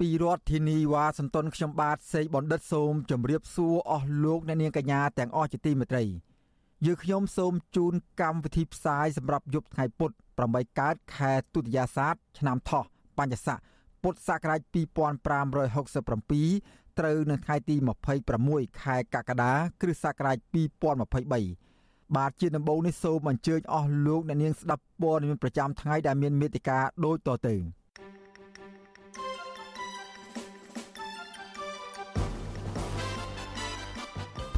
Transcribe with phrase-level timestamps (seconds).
[0.00, 6.04] ពីរដ្ឋធានីវ៉ាស៊ីនតោនខ្ញុំបាទសេកបណ្ឌិតសូមជម្រាបសួរអស់លោកអ្នកនាងកញ្ញាទាំងអស់ជាទីមេត្រី
[6.86, 10.10] យើខ្ញុំសូមជូនកម្មវិធីផ្សាយសម្រាប់យប់ថ្ងៃពុធ
[10.44, 12.84] 8កើតខែទុតិយាសាទឆ្នាំថោះ
[13.18, 13.58] បញ្ញស័ក
[14.02, 17.76] ពុទ្ធសករាជ2567ត្រូវនៅថ្ងៃទី
[18.28, 20.36] 26ខែកក្កដាគ្រិស្តសករាជ
[21.06, 27.79] 2023បាទជាដំបូងនេះសូមអញ្ជើញអស់លោកអ្នកនាងស្ដាប់ព័ត៌មានប្រចាំថ្ងៃដែលមានមេតិការដូចតទៅ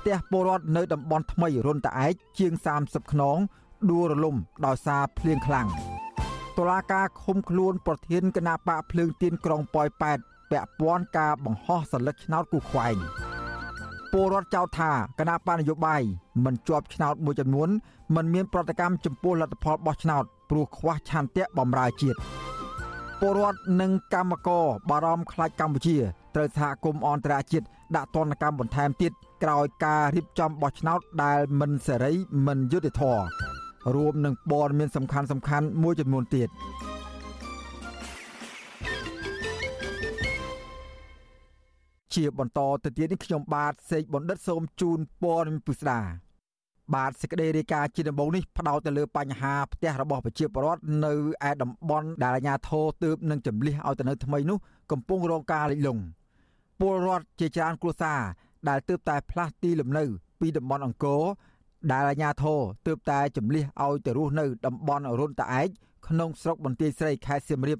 [0.03, 3.39] ផ្ទះពលរដ្ឋនៅតំបន់ថ្មីរុនតាឯកជាង30ខ្នង
[3.91, 4.36] ដួលរលំ
[4.67, 5.67] ដោយសារភ្លៀងខ្លាំង
[6.58, 10.19] តុលាការឃុំខ្លួនប្រធានគណៈបកភ្លើងទៀនក្រុងប៉ោយប៉ែត
[10.50, 12.97] ពាក់ព័ន្ធការបង្ហោះសន្លឹកឆ្នោតគូខ្វែង
[14.12, 16.03] ពលរដ្ឋចោទថាគណៈបកនយោបាយ
[16.45, 17.69] មិនជាប់ឆ្នោតមួយចំនួន
[18.17, 22.19] មិនមានប្រតិកម្មចំពោះលទ្ធផលបោះឆ្នោតព្រោះខ្វះឆន្ទៈបម្រើជាតិ
[23.20, 25.97] ពលរដ្ឋនិងកម្មករបារម្ភខ្លាចកម្ពុជា
[26.34, 32.12] ត្រូវសហគមន៍អន្តរជាតិដាក់ទណ្ឌកម្មបន្ថែមទៀត ក្រោយការរៀបចំបោះឆ្នោតដែលមិនសេរី
[32.46, 33.24] មិនយុត្តិធម៌
[33.94, 36.48] រួមនឹងព័ត៌មានសំខាន់សំខាន់មួយចំនួនទៀត
[42.14, 46.00] ជាបន្តទៅទៀតនេះខ្ញុំបាទសេកបណ្ឌិតសូមជូនព័ត៌មានពិស្ដា
[46.94, 51.12] បាទសេចក្តីរាយការណ៍ជាដំបូងនេះផ្ដោតទៅលើបញ្ហាផ្ទះរបស់ប្រជាពលរដ្ឋនៅ
[51.48, 54.58] ឯតំបន់ដែលអាជ្ញាធរទើបនឹងចម្លៀសឲ្យទៅនៅថ្មីនោះ
[54.90, 56.02] កំពុងរងការលិចលង់
[56.80, 58.20] ពលរដ្ឋជាច្រើនគ្រួសារ
[58.68, 60.05] ដែលទើបតែផ្លាស់ទីលំនៅ
[60.40, 61.23] ពីតំបន់អង្គរ
[61.92, 65.68] ដែលអាជ្ញាធរទើបតែចម្លៀសឲ្យទៅរស់នៅតំបន់រុនតាឯក
[66.08, 67.78] ក្នុងស្រុកបន្ទាយស្រីខេត្តសៀមរាប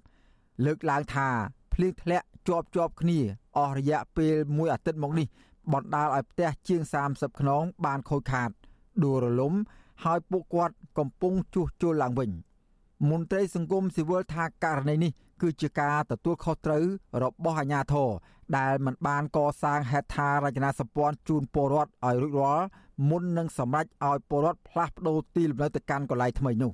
[0.65, 1.28] លើកឡើងថា
[1.75, 3.19] ភ្លៀងធ្លាក់ជាប់ជាប់គ្នា
[3.59, 5.26] អស់រយៈពេលមួយអាទិត្យមកនេះ
[5.72, 8.50] បណ្ដាលឲ្យផ្ទះជាង30ខ្នងបានខូចខាត
[9.04, 9.54] ដួលរលំ
[10.04, 12.31] ហើយពួកគាត់កំពុងជួសជុលឡើងវិញ
[13.10, 16.84] មន្ត្រីសង្គមស៊ីវិលថាករណីនេះ គឺជាការទទួលខុសត្រូវ
[17.22, 18.10] របស់អាជ្ញាធរ
[18.56, 22.66] ដែលមិនបានកសាងហេដ្ឋារចនាសម្ព័ន្ធជូនពលរដ្ឋឲ្យរួចរាល់
[23.08, 26.72] មុននឹងសម្រេចឲ្យពលរដ្ឋផ្លាស់ប្តូរទីលំនៅទៅកាន់កន្លែងថ្មីនោះ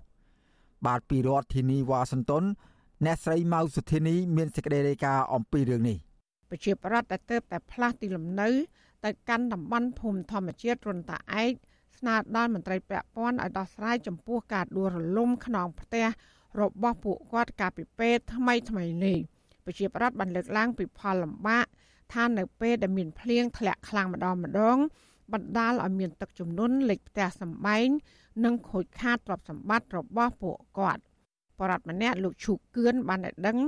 [0.86, 2.44] បាទពីរដ្ឋធានីវ៉ាស៊ីនតោន
[3.04, 5.96] អ្នកស្រីម៉ៅសុធានីមានសេចក្តីរាយការណ៍អំពីរឿងនេះ
[6.50, 8.48] ប្រជាប្រដ្ឋដែលទៅតែផ្លាស់ទីលំនៅ
[9.04, 11.52] ទៅកាន់តំបន់ភូមិធម្មជាតិរុនតាឯក
[11.98, 16.06] ស្នើដល់មន្ត្រីពាក់ព័ន្ធឲ្យដោះស្រាយចំពោះការដួលរលំខ្នងផ្ទះ
[16.60, 19.18] របស់ពួកគាត់កាលពីពេលថ្មីថ្មីនេះ
[19.64, 21.66] ប្រជាប្រដ្ឋបានលើកឡើងពីផលលំបាក
[22.14, 24.78] ថានៅពេលដែលមានភ្លៀងធ្លាក់ខ្លាំងម្ដងម្ដង
[25.32, 27.88] បណ្ដាលឲ្យមានទឹកជំនន់លិចផ្ទះសម្បែង
[28.44, 31.02] និងខូចខាតទ្រព្យសម្បត្តិរបស់ពួកគាត់
[31.58, 33.58] បរដ្ឋម្នាក់លោកឈូគឿនបានឲ្យដឹង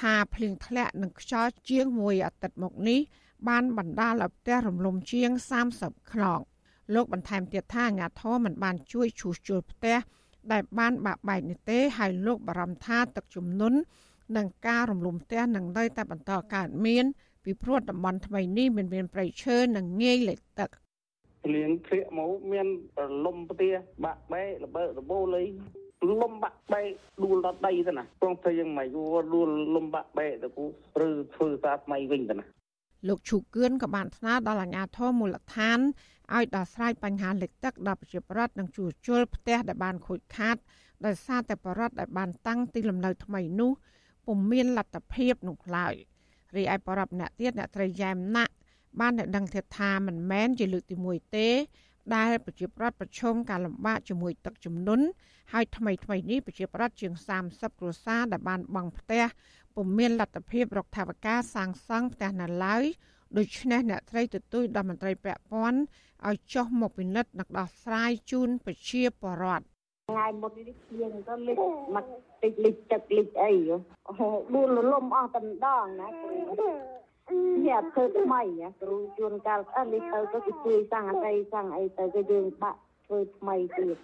[0.00, 3.00] ថាភ្លៀងធ្លាក់នឹងខ្យល់ជាងមួយអាទិត្យមកនេះ
[3.48, 5.30] បានបណ្ដាលឲ្យផ្ទះរំលំជាង
[5.70, 6.40] 30ខ្នង
[6.94, 9.96] លោកបន្ថែមទៀតថាអាញាធរមិនបានជួយជួសជុលផ្ទះ
[10.52, 13.78] ដែលបានបាក់បែកនេះទេហើយលោកបារម្ភថាទឹកជំនន់
[14.36, 17.04] និងការរំលំផ្ទះនឹងនៅតែបន្តកើតមាន
[17.44, 20.70] ពីព្រោះតំបន់ថ្មីនេះមិនមានប្រៃឈើនិងងាយលិចទឹក
[21.44, 22.66] ភ្លៀងធ្លាក់មកមាន
[22.98, 23.72] រលំផ្ទះ
[24.04, 25.44] បាក់បែកល្បើរបូលី
[26.20, 26.88] លំបាក់បែក
[27.24, 30.64] ដួលដល់ដីទៅណាព្រោះតែយ៉ាងម៉េចគួរដួលលំបាក់បែកទៅគូ
[30.94, 32.44] ព្រឺធ្វើសារថ្មីវិញទៅណា
[33.08, 35.78] លោកឈូគឿនក៏បានស្នើដល់អាជ្ញាធរមូលដ្ឋាន
[36.36, 40.56] ឲ្យដោះស្រាយបញ្ហាលិចទឹកដល់ប្រជាពលរដ្ឋនិងជួសជុលផ្ទះដែលបានខូចខាត
[41.06, 43.70] ដោយសារតែបរដ្ឋដែលបានតាំងទីលំនៅថ្មីនោះ
[44.26, 45.94] ពុំមានលទ្ធភាពនោះឡើយ
[46.56, 48.54] រីឯបរដ្ឋម្នាក់ទៀតអ្នកត្រីយ៉ែមណាក់
[49.00, 51.48] បានតែដឹងទៀតថាមិនមែនជាលើកទី1ទេ
[52.16, 55.04] ដែលប្រជាប្រដ្ឋប្រឈមការលំបាកជាមួយទឹកជំនន់
[55.52, 57.12] ហើយថ្មីថ្មីនេះប្រជាប្រដ្ឋជាង
[57.46, 59.24] 30គ្រួសារដែលបានបង់ផ្ទះ
[59.74, 62.84] ពុំមានលទ្ធភាពរកថវិកាសាងសង់ផ្ទះនៅឡើយ
[63.38, 65.80] ដូច្នេះអ្នកត្រីទទូចដល់មន្ត្រីពាក់ព័ន្ធ
[66.28, 69.64] ឲ្យចុះមកពិនិត្យនិងដោះស្រាយជូនប្រជាពលរដ្ឋ
[70.10, 71.56] ថ្ងៃមុននេះភ្លៀងក៏លិច
[71.94, 72.06] មក
[72.42, 73.76] តិចលិចទឹកលិចអីអូ
[74.54, 78.42] ដួលរលំអស់តែម្ដងណានេះអត់ធ្វើថ្មី
[78.82, 83.96] គ្រូជួនកាលអត់នេះទៅទៅគេជួយសាំងអីសាំងអីទៅគេយើងបាក់ធ្វើថ្មីទៀត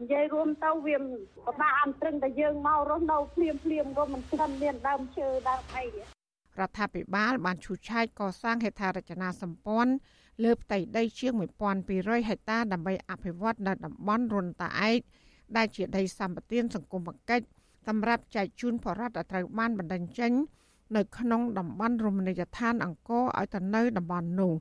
[0.00, 5.90] និយាយរួមទៅវាពិបាកអត់ត្រឹងតែយើងមករស់នៅភ្លាមភ្លាមក៏មិនស្គាល់មានដើមឈើដើមអីរ
[6.68, 9.92] ដ្ឋាភិបាលបានឈូសឆាយកសាងហេដ្ឋារចនាសម្ព័ន្ធ
[10.44, 11.32] លើផ្ទៃដីជាង
[11.80, 15.00] 1200ហិកតាដើម្បីអភិវឌ្ឍនៅតំបន់រុនតាឯក
[15.56, 17.46] ដែលជាដីសម្បត្តិសង្គមគិច្ច
[17.86, 20.32] សម្រាប់ចែកជូនបរដ្ឋដែលត្រូវបានបណ្ដឹងចេញ
[20.96, 24.52] នៅក្នុងតំបន់រមណីយដ្ឋានអង្គរឲ្យទៅនៅតំបន់នោះ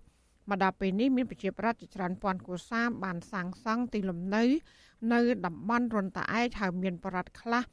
[0.49, 4.43] មកដល់ពេលនេះមានប្រជាប្រដ្ឋជាច្រើនពាន់គូសាបានសាងសង់ទីលំនៅ
[5.13, 7.63] នៅតំបន់រុនតាឯកហើយមានប្រដ្ឋខ្លះ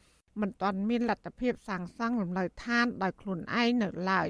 [0.41, 4.29] មិនទាន់មានលទ្ធភាពសាងសង់លំនៅឋានដោយខ្លួនឯងនៅឡើយ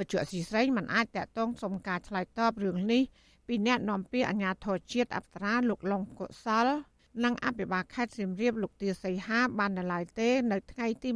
[0.00, 3.02] វិទ្យុអសីស្រីមិនអាចតកតងសុំការឆ្លើយតបរឿងនេះ
[3.46, 6.68] ពីអ្នកនាំពាក្យអាជ្ញាធរជាតិអប្សរាលោកលងកុសល
[7.24, 11.08] និងអភិបាលខេត្តសៀមរាបលោកទាសីហាបាននៅឡើយទេ នៅថ្ងៃទី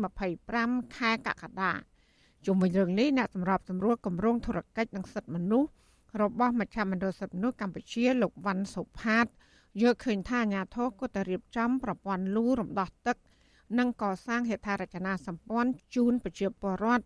[0.44, 1.72] 25ខែកក្កដា
[2.46, 5.70] ជុំវិញរឿងនេះអ្នកសម្របសម្រួលគម្រោងធុរកិច្ចនិងសិទ្ធិមនុស្ស
[6.22, 9.26] របស់មជ្ឈមណ្ឌលសិទ្ធិមនុស្សកម្ពុជាលោកវ៉ាន់សុផាត
[9.82, 13.16] យកឃើញថាអាញាធរគួរតែរៀបចំប្រព័ន្ធលូរំដោះទឹក
[13.78, 17.04] និងកសាងហេដ្ឋារចនាសម្ព័ន្ធជូនប្រជាពលរដ្ឋ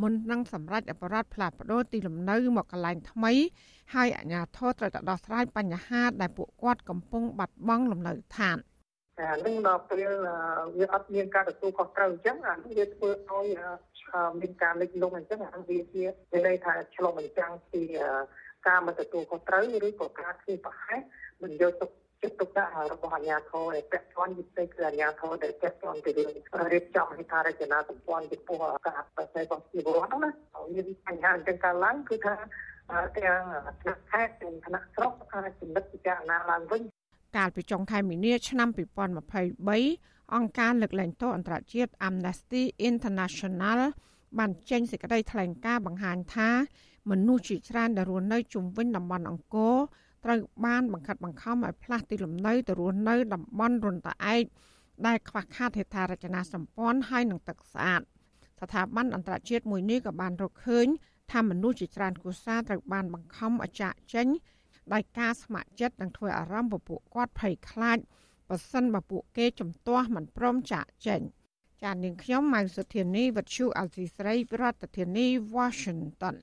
[0.00, 3.32] មុននឹងសម្រាប់អបរដ្ឋផ្លាស់ប្ដូរទីលំនៅមកកន្លែងថ្មី
[3.94, 8.58] ហើយអាជ្ញាធរត្រូវតែដោះស្រាយបញ្ហាដែលពួកគាត់កំពុងបាត់បង់លំនៅឋាន
[9.20, 10.12] អានឹងដល់ពេល
[10.78, 13.46] វាអត់មានការទទួលខុសត្រូវអញ្ចឹងអានេះវាធ្វើឲ្យ
[14.40, 16.02] មានការលិចលង់អញ្ចឹងអាវាជា
[16.32, 17.82] មានន័យថាឆ្លុះបញ្ចាំងពី
[18.68, 21.00] ការមិនទទួលខុសត្រូវឬក៏ការធ្វើប្រហែស
[21.42, 21.90] មិនយកទុក
[22.22, 26.28] ចិត្តទុកដាក់របស់អាជ្ញាធរដែលពាក់ព័ន្ធវិស័យគឺអាជ្ញាធរដែលពាក់ព័ន្ធទៅរឿង
[26.72, 30.30] រៀបចំហេដ្ឋារចនាសម្ព័ន្ធចំពោះការប្រស័យរបស់ជីវរដ្ឋណា
[30.74, 32.34] មានបញ្ហាអញ្ចឹងកើតឡើងគឺថា
[33.16, 33.40] ទាំង
[33.80, 36.82] ថ្នាក់ខេត្តទាំងថ្នាក់ស្រុកអាចចំណិតពិចារណាឡើងវិញ
[37.36, 38.68] កាលពីចុងខែមីនាឆ្នាំ
[39.30, 43.80] 2023អង្គការលើកលែងទោសអន្តរជាតិ Amnesty International
[44.38, 46.50] បានចេញសេចក្តីថ្លែងការណ៍បង្ហាញថា
[47.10, 49.76] មនុស្សជាច្រើនដែលរស់នៅជុំវិញតំបន់អង្គរ
[50.24, 54.44] ត្រូវបានបង្ខិតបង្ខំឲ្យផ្លាស់ទីលំនៅទៅរស់នៅតំបន់រុនតាឯក
[55.06, 58.00] ដែលខ្វះខាតហេដ្ឋារចនាសម្ព័ន្ធហើយនឹងទឹកស្អាត
[58.60, 60.86] ស្ថាប័នអន្តរជាតិមួយនេះក៏បានរកឃើញ
[61.30, 64.26] ថាមនុស្សជាច្រើនគូសាត្រូវបានបង្ខំឲ្យចាកចេញ
[64.92, 67.98] ដោយការស្ម័គ្រចិត្តនឹងធ្វើអារម្មណ៍ពពួកគាត់ភ័យខ្លាច
[68.48, 71.20] បើសិនបើពួកគេជំទាស់មិនព្រមចាកចេញ
[71.82, 75.26] ចាននាងខ្ញុំម៉ៅសុធានីវັດឈូអេលស៊ីស្រីប្រធានាធិបតី
[75.56, 76.34] Washington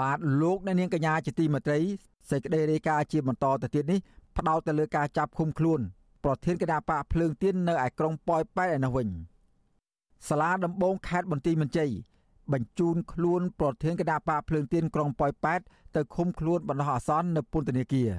[0.00, 1.78] បាទលោកអ្នកនាងកញ្ញាជាទីមេត្រី
[2.28, 4.00] សេចក្តីរាយការណ៍ជាបន្តទៅទៀតនេះ
[4.36, 5.80] ផ្ដោតទៅលើការចាប់ឃុំខ្លួន
[6.24, 9.08] ប្រធានគណៈបកភ្លើងទៀននៅឯក្រុងប៉ោយប៉ែតឯនោះវិញ
[10.28, 11.90] សាលាដំបងខេត្តបន្ទាយមានជ័យ
[12.52, 15.60] បញ្ជូនខ្លួនប្រធានគណៈបកភ្លើងទៀនក្រុងប៉ោយប៉ែត
[15.96, 18.10] ទៅឃុំខ្លួនបណ្ដោះអាសន្ននៅពន្ធនាគារ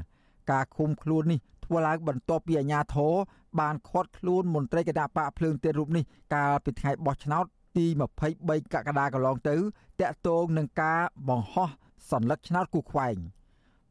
[0.52, 3.14] ការឃុំខ្លួននេះធ្វើឡើងបន្ទាប់ពីអាជ្ញាធរ
[3.60, 6.04] បានឃាត់ខ្លួនមន្ត្រីគណៈបកភ្លើងទៀនរូបនេះ
[6.36, 7.46] កាលពីថ្ងៃបោះឆ្នោត
[7.78, 7.86] ទី
[8.30, 9.56] 23កក្កដាកន្លងទៅ
[10.02, 11.70] តាក់ទងនឹងការបង្ហោះ
[12.12, 13.18] សัญลักษณ์ឆ្នោតគូខ្វែង។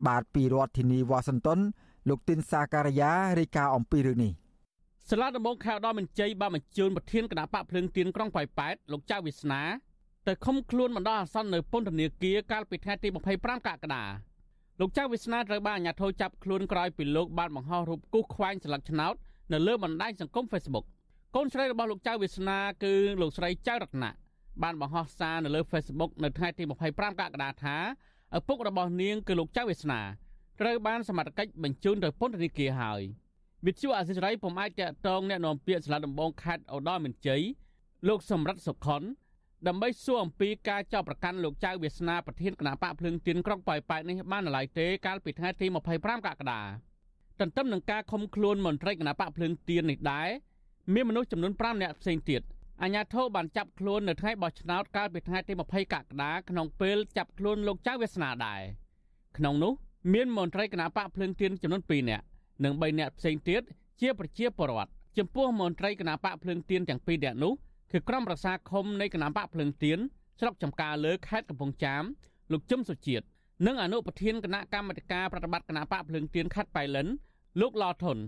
[0.06, 1.61] បាទពីរដ្ឋធានីវ៉ាស៊ីនតោន
[2.08, 4.32] លោកទីនសាការីយ៉ារាយការណ៍អំពីរឿងនេះ
[5.08, 9.62] សាលាដំបងខេត្តដល់មន្ជ័យបានបញ្ជូនប្រធានគណៈបកភ្លើងទៀនក្រុងប៉ោយប៉ែតលោកចៅវាសនា
[10.26, 14.05] ទៅឃុំខ្លួនបណ្ដោះអាសន្ននៅពន្ធនាគារកាលពីថ្ងៃទី25កក្កដា
[14.81, 19.14] លោកចៅវាសនាត្រូវបានអាជ្ញាធរចាប់ខ្លួនក្រោយពីលោកបានបង្ហោះរូបគូសខ្វែងស្លឹកឆ្នោត
[19.53, 20.85] នៅលើបណ្ដាញសង្គម Facebook
[21.37, 24.11] កូនស្រីរបស់លោកចៅវាសនាគឺលោកស្រីចៅរតនា
[24.62, 27.76] បានបង្ហោះសារនៅលើ Facebook នៅថ្ងៃទី25កក្កដាថា
[28.37, 30.00] ឪពុករបស់នាងគឺលោកចៅវាសនា
[30.61, 33.00] ត្រូវបានសមត្ថកិច្ចបញ្ជូនទៅពន្ធនាគារហើយ
[33.67, 37.43] វិទ្យុអាស៊ីសេរីពុំអាចតាក់ទងអ្នកនាំពាក្យសាលាដំបងខេត្តឧត្តរមានជ័យ
[38.09, 39.03] លោកសម្រិតសុខុន
[39.69, 45.67] ដើម្បីសួរអំពីការចោទប្រកាន់លោកចៅវាសនាប្រធានគណៈបកភ្លើងទៀនក្រុងប៉ោយប៉ែតនេះបានឡើយទេកាលពីថ្ងៃទី
[45.97, 46.62] 25កក្កដា
[47.41, 50.29] ទន្ទឹមនឹងការខំខ្លួនមន្ត្រីគណៈបកភ្លើងទៀននេះដែរ
[50.94, 52.43] មានមនុស្សចំនួន5នាក់ផ្សេងទៀត
[52.82, 58.60] អាញាធិបបានចាប់ខ្លួននៅថ្ងៃបោះឆ្នោតកាលពីថ្ងៃទី20កក្កដាក្នុងពេលចាប់ខ្លួនលោកចៅវាសនាដែរ
[59.39, 59.72] ក្នុងនោះ
[60.13, 62.25] មានមន្ត្រីគណៈបកភ្លើងទៀនចំនួន2នាក់
[62.65, 63.63] និង3នាក់ផ្សេងទៀត
[64.01, 67.53] ជាប្រជាពលរដ្ឋចំពោះមន្ត្រីគណៈបកភ្លើងទៀនទាំង2នាក់នោះ
[67.93, 69.99] គឺក្រុមប្រសាឃុំនៃគណៈបកភ្លើងទៀន
[70.41, 72.03] ស្រុកចំការលើខេត្តកំពង់ចាម
[72.53, 73.25] លោកជឹមសុជាតិ
[73.67, 77.06] និងអនុប្រធានគណៈកម្មាធិការប្រតិបត្តិគណៈបកភ្លើងទៀនខេត្តបៃលិន
[77.60, 78.19] លោកឡថុន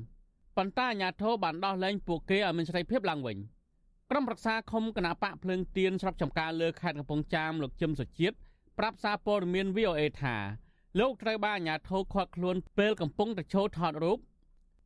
[0.56, 3.38] ប៉ុន្តែអាជ្ញាធរបានដោះលែងពួកគេឲ្យមានសេរីភាពឡើងវិញ
[4.14, 8.36] ក្រុមប្រឹក្សាឃុំគណៈបកភ្លើងទៀនស្រុកចំការលើខេត្តកំពង់ចាមលោកជឹមសុជាតិ
[8.78, 10.36] ប្រាប់សារព័ត៌មាន VOA ថា
[11.00, 14.18] លោកត្រូវបានអាជ្ញាធរឃាត់ខ្លួនពេលកំពុងទៅឈរថតរូប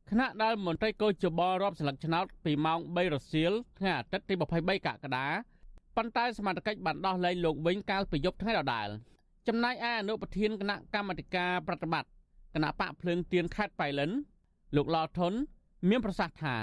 [0.09, 5.27] ខណៈដែលមន្ត្រីកោជបរាប់ស្លឹកឆ្នោតពីម៉ោង3រសៀលថ្ងៃអាទិត្យទី23កក្កដា
[5.95, 8.87] ប៉ុន្តែសមត្ថកិច្ចបានដោះលែងលោកវិញកាលពីយប់ថ្ងៃដដែល
[9.47, 12.09] ចំណែកឯអនុប្រធានគណៈកម្មាធិការប្រតិបត្តិ
[12.55, 14.11] គណៈបកភ្លើងទៀនខេត្តបៃលិន
[14.75, 15.33] លោកឡថុន
[15.89, 16.55] មានប្រសាសន៍ថា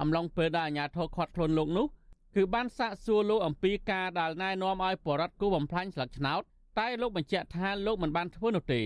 [0.00, 1.86] អំឡុងពេលដែលអាជ្ញាធរឃាត់ខ្លួនលោកនោះ
[2.36, 6.42] គឺបានសាកសួរលោកអំពីការដែលណែនាំឲ្យបរដ្ឋគូបំផ្លាញស្លឹកឆ្នោត
[6.78, 8.82] តែលោកបញ្ជាក់ថាលោកមិនបានធ្វើនោះទេ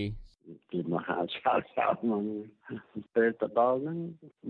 [0.69, 2.23] ពីមហាឆាលឆាលមក
[3.15, 3.99] ពេលទៅដល់ហ្នឹង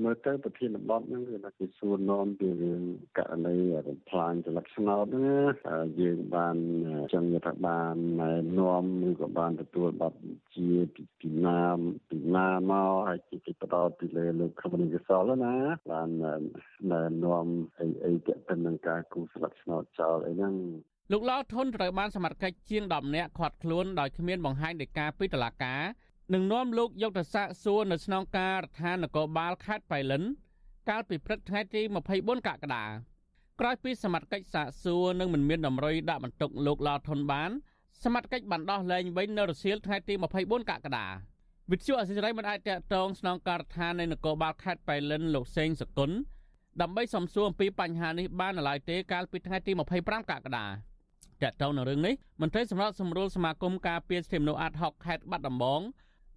[0.03, 2.81] មើលទៅប្រធានបទហ្នឹងគឺថាគេសួរនាំពីរឿង
[3.17, 3.55] ករណី
[3.88, 6.55] រំផ្លាញចលស្នោតហ្នឹងយើងបាន
[7.13, 10.13] ចឹងថាបានណែនាំឬក៏បានទទួលបទ
[10.55, 10.69] ជា
[11.19, 11.77] ពីណាម
[12.09, 15.55] ពីណាមកហើយគេទៅផ្ដោតពីលើលោកខមនិកសលណា
[15.91, 16.09] បាន
[16.91, 17.45] ណែនាំ
[17.79, 20.55] អីអីទាក់ទិននឹងការគូស្លឹកស្នោតចោលអីហ្នឹង
[21.12, 25.81] លោកឡោធុនត្រូវបានសមត្ថកិច្ចជាង10នាក់ឃាត់ខ្លួនដោយគ្មានបង្ហាញដីកាពីតុលាការ
[26.33, 30.24] និងនាំលោកយកទៅសាកសួរនៅស្នងការដ្ឋាននគរបាលខេត្តបៃលិន
[30.89, 31.81] កាលពីព្រឹកថ្ងៃទី
[32.13, 32.86] 24កក្កដា
[33.60, 37.51] ក្រោយពីសមត្ថកិច្ចសាកសួរនិងមិនមានតម្រុយដាក់បន្ទុកលោកឡោធុនបាន
[38.03, 41.07] សមត្ថកិច្ចបានដោះលែងវិញនៅរសៀលថ្ងៃទី24កក្កដា
[41.72, 46.12] វិទ្យុអសិរ័យមិនអាចតកតងស្នងការដ្ឋាននៃនគរបាលខេត្តបៃលិនលោកសេងសគុណ
[46.81, 50.92] ដើម្បីសំសួរអំពីបញ្ហានេះបាននៅឡើយទេកាលពីថ្ងៃទី25កក្កដា
[51.45, 55.81] តកតងនឹងរឿងនេះមន្ត្រីសម្រាប់សម្រួលសមាគមការពារសិទ្ធិមនុស្សអាត់ហុកខេត្តបាត់ដំបង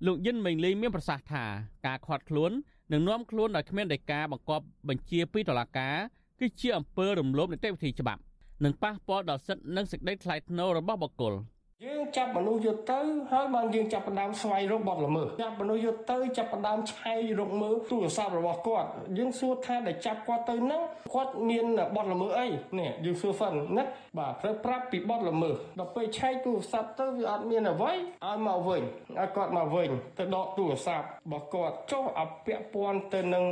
[0.06, 1.44] លោកយិនមេងលីមានប្រសាសន៍ថា
[1.86, 2.50] ការខាត់ខ្លួន
[2.92, 5.96] នឹងនាំខ្លួនដោយគ្មានដីកាបង្គាប់បញ្ជាពីតុលាការ
[6.40, 8.20] គឺជាអំពើរំលោភនីតិវិធីច្បាប់
[8.64, 11.34] និងប៉ះពាល់ដល់សិទ្ធិនិងសេចក្តីថ្លៃថ្នូររបស់បុគ្គល។
[11.84, 13.00] យើងចាប់មនុស្សយកទៅ
[13.32, 20.82] ហើយបានយើងចាប់ផ្ដើមស្វែងរកបទល្មើសចាប់មនុស្សយកទៅចាប់ផ្ដើមឆែករកមើលទូរស័ព្ទរបស់គាត់យើងសួរថាដែលចាប់គាត់ទៅហ្នឹង
[21.14, 21.66] គាត់មាន
[21.96, 22.46] បទល្មើសអី
[22.78, 23.84] នេះយើងសួរសិនណា
[24.18, 28.82] បាទព្រឹកប្រាប់ពីបទល្មើសដល់ពេលឆែកទូរស័ព្ទទៅវាអត់មានអ្វីឲ្យមកវិញ
[29.18, 33.44] ឲ្យគាត់មកវិញទៅដកទូរស័ព្ទរបស់គាត់ចុះឲ្យពាក់ព័ន្ធទៅនឹង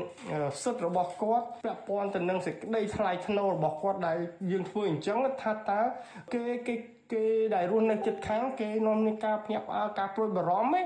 [0.62, 4.18] សិទ្ធិរបស់គាត់ពាក់ព័ន្ធទៅនឹងសេចក្តីថ្លៃថ្នូររបស់គាត់ដែល
[4.50, 5.80] យើងធ្វើអញ្ចឹងថាតើ
[6.34, 6.74] គេគេ
[7.12, 10.82] គេដែលរស់នៅជិតខាងគេនាំនឹងការភ្ញាក់ផ្អើលការព្រួយបារម្ភណា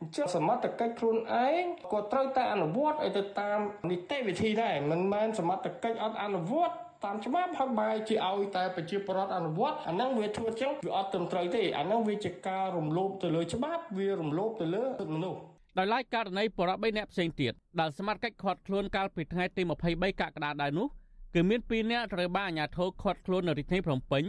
[0.00, 1.62] អញ្ចឹងសមត្ថកិច្ចខ្លួនឯង
[1.92, 3.58] ក៏ត្រូវតែអនុវត្តឲ្យទៅតាម
[3.90, 6.74] នីតិវិធីដែរមិនមែនសមត្ថកិច្ចអត់អនុវត្ត
[7.04, 15.40] តាមច្បាប់ហើយបែរជាឲ្យតែប្រជាពលរដ្ឋអនុវត្តអាហ្នឹងវាធ្វើចឹងវាអត់ត្រឹមត្រូវទេអាហ្នឹងវាជាការរំលោភទៅលើច្បាប់វារំលោភទៅលើសិទ្ធិមនុស្ស
[15.78, 20.86] ដោយឡែកករណីបរិប3នាក់ផ្សេងទៀតដែលសមត្ថកិច្ចឃាត់ខ្លួនកាលពីថ្ងៃទី23កក្កដាដែរនោះ
[21.34, 24.24] គឺមាន2នាក់ត្រូវបានអាជ្ញាធរឃាត់ខ្លួននៅរាជធានីភ្នំពេញ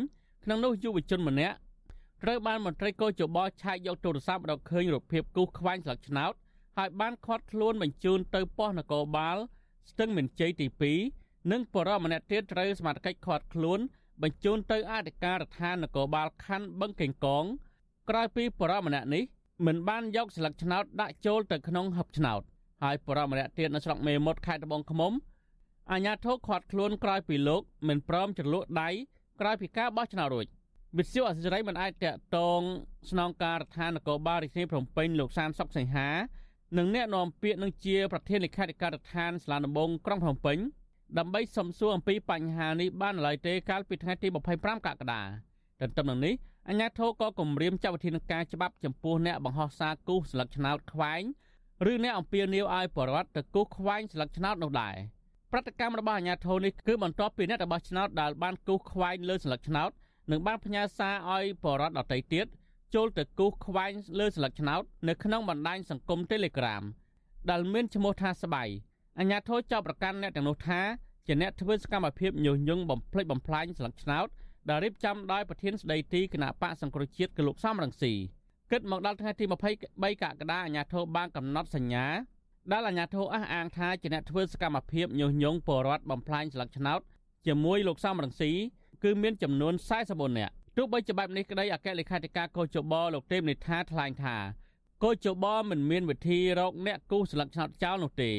[0.49, 1.55] ក្នុងនោះយុវជនម្នាក់
[2.23, 6.33] ត្រូវបានមន្ត្រីកោជបឆែកយកទូរស័ព្ទរកឃើញរូបភាពគូសខ្វែងស្លឹកឆ្នោត
[6.77, 9.37] ហើយបានខាត់ខ្លួនបញ្ជូនទៅប៉ុស្តិ៍នគរបាល
[9.91, 10.67] ស្ទឹងមានជ័យទី
[11.09, 13.79] 2និងបរិមម្នាក់ទៀតត្រូវសមាជិកខាត់ខ្លួន
[14.21, 17.45] បញ្ជូនទៅអធិការដ្ឋាននគរបាលខណ្ឌបឹងកេងកង
[18.09, 19.23] ក្រោយពីបរិមម្នាក់នេះ
[19.65, 22.41] មិនបានយកស្លឹកឆ្នោតដាក់ចូលទៅក្នុងហឹបឆ្នោត
[22.83, 25.11] ហើយបរិមម្នាក់ទៀតនៅស្រុកមេមត់ខេត្តត្បូងឃ្មុំ
[25.91, 28.91] អាញាធរខាត់ខ្លួនក្រោយពីលោកមិនព្រមចរលក់ដៃ
[29.41, 30.45] ក្រោយពីការបោះឆ្នោតរួច
[30.97, 32.61] វិទ្យុអសិរ័យមិនអាចតាក់ទង
[33.11, 36.09] ស្នងការដ្ឋាននគរបាលរាជធានីភ្នំពេញលោកសានសុកសីហា
[36.77, 40.57] និងអ្នកនាំពាក្យនឹងជាប្រធានលេខាធិការដ្ឋានស្លាដំបងក្រុងភ្នំពេញ
[41.17, 44.27] ដើម្បីសំសួរអំពីបញ្ហានេះបានឡើយទេកាលពីថ្ងៃទី
[44.57, 45.21] 25កក្កដា
[45.81, 46.33] ទន្ទឹមនឹងនេះ
[46.67, 51.23] អាជ្ញាធរក៏គម្រាមចាត់វិធានការច្បាប់ចំពោះអ្នកបង្ហោះសារគូសស្លឹកឆ្នោតខ្វែង
[51.91, 54.95] ឬអ្នកអំពាវនាវឲ្យបរិវត្តទៅគូសខ្វែងស្លឹកឆ្នោតនោះដែរ
[55.53, 59.89] ប្រតិកម្មរបស់អាជ្ញាធរនេះគឺបន្ទាប់ពីអ្នករបស់ឆ្នោតដែលបានគូសខ្វែងលើស្លឹកឆ្នោត
[60.31, 62.45] នឹងបានផ្ញើសារឲ្យបរដ្ឋដទៃទៀត
[62.95, 66.83] ចូលទៅគូសខ្វែងលើស្លឹកឆ្នោតនៅក្នុងបណ្ដាញសង្គម Telegram
[67.49, 68.63] ដែលមានឈ្មោះថាស្បៃ
[69.19, 70.81] អាញាធរចោទប្រកាន់អ្នកទាំងនោះថា
[71.27, 74.27] ជាអ្នកធ្វើសកម្មភាពញុះញង់បំផ្លិចបំផ្លាញស្លឹកឆ្នោត
[74.69, 78.13] ដែលរៀបចំដោយប្រធានស្ដីទីគណៈបកសង្គ្រោះជាតិគឺលោកសំរងស៊ី
[78.71, 82.05] គិតមកដល់ថ្ងៃទី23កក្កដាអាញាធរបានកំណត់សញ្ញា
[82.73, 86.99] ដែលអាញាធរអះអាងថាជាអ្នកធ្វើសកម្មភាពញុះញង់បរដ្ឋបំផ្លាញស្លឹកឆ្នោត
[87.47, 88.51] ជាមួយលោកសំរងស៊ី
[89.03, 89.73] គឺមានចំនួន
[90.05, 94.35] 44នាក់ទោះបីជាបែបនេះក្តីអគ្គលេខាធិការកោជបលោកទេពនិថាថ្លែងថា
[95.03, 98.31] កោជបមិនមានវិធីរកអ្នកគូស្លឹកឆ្នោតចោលនោះទេ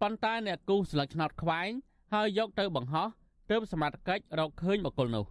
[0.00, 1.70] ប៉ុន្តែអ្នកគូស្លឹកឆ្នោតខ្វែង
[2.12, 3.08] ហើយយកទៅបង្ហោះ
[3.50, 5.24] ទើបសមត្ថកិច្ចរកឃើញបុគ្គលនោះ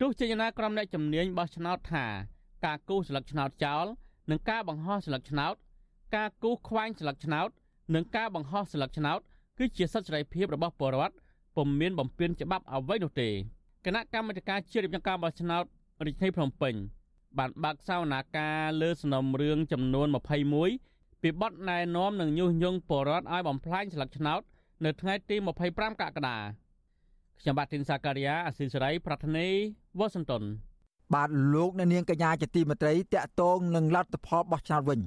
[0.00, 2.06] ទោះជាយ៉ាងណាក្រុមអ្នកជំនាញបោះឆ្នោតថា
[2.64, 3.86] ការគូស្លឹកឆ្នោតចោល
[4.30, 5.54] និងការបង្ហោះស្លឹកឆ្នោត
[6.16, 7.50] ការគូខ្វែងស្លឹកឆ្នោត
[7.94, 9.20] និងការបង្ហោះស្លឹកឆ្នោត
[9.58, 11.14] គឺជាសិទ្ធិសេរីភាពរបស់ពលរដ្ឋ
[11.56, 13.28] ពុំមានបំពានច្បាប់អ្វីនោះទេ
[13.86, 15.64] គណៈកម្មាធិការជាតិរៀបចំការបោះឆ្នោត
[16.04, 16.74] រាជធានីភ្នំពេញ
[17.38, 20.06] បានបើកសវនាការលើសំណុំរឿងចំនួន
[20.64, 24.40] 21ពីបទណែនាំនិងញុះញង់បរដ្ឋឲ្យបំផ្លាញស្លឹកឆ្នោត
[24.84, 25.36] នៅថ្ងៃទី
[25.68, 26.38] 25កក្កដា
[27.40, 29.48] ខ្ញុំបាទទីនសាការីយ៉ាអស៊ីសេរីប្រធានី
[29.98, 30.42] វ៉ាស៊ីនតោន
[31.14, 35.00] បាទលោកអ្នកនាងកញ្ញាជាទីមេត្រីតកតងនឹងលទ្ធផលបោះឆ្នោតវិញ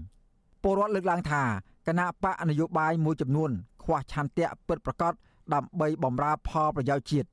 [0.63, 1.44] ពលរដ្ឋលើកឡើងថា
[1.87, 3.51] គណៈបកនយោបាយមួយចំនួន
[3.83, 5.13] ខ្វះឆន្ទៈពិតប្រាកដ
[5.53, 7.27] ដើម្បីបម្រើផលប្រយោជន៍ជាតិ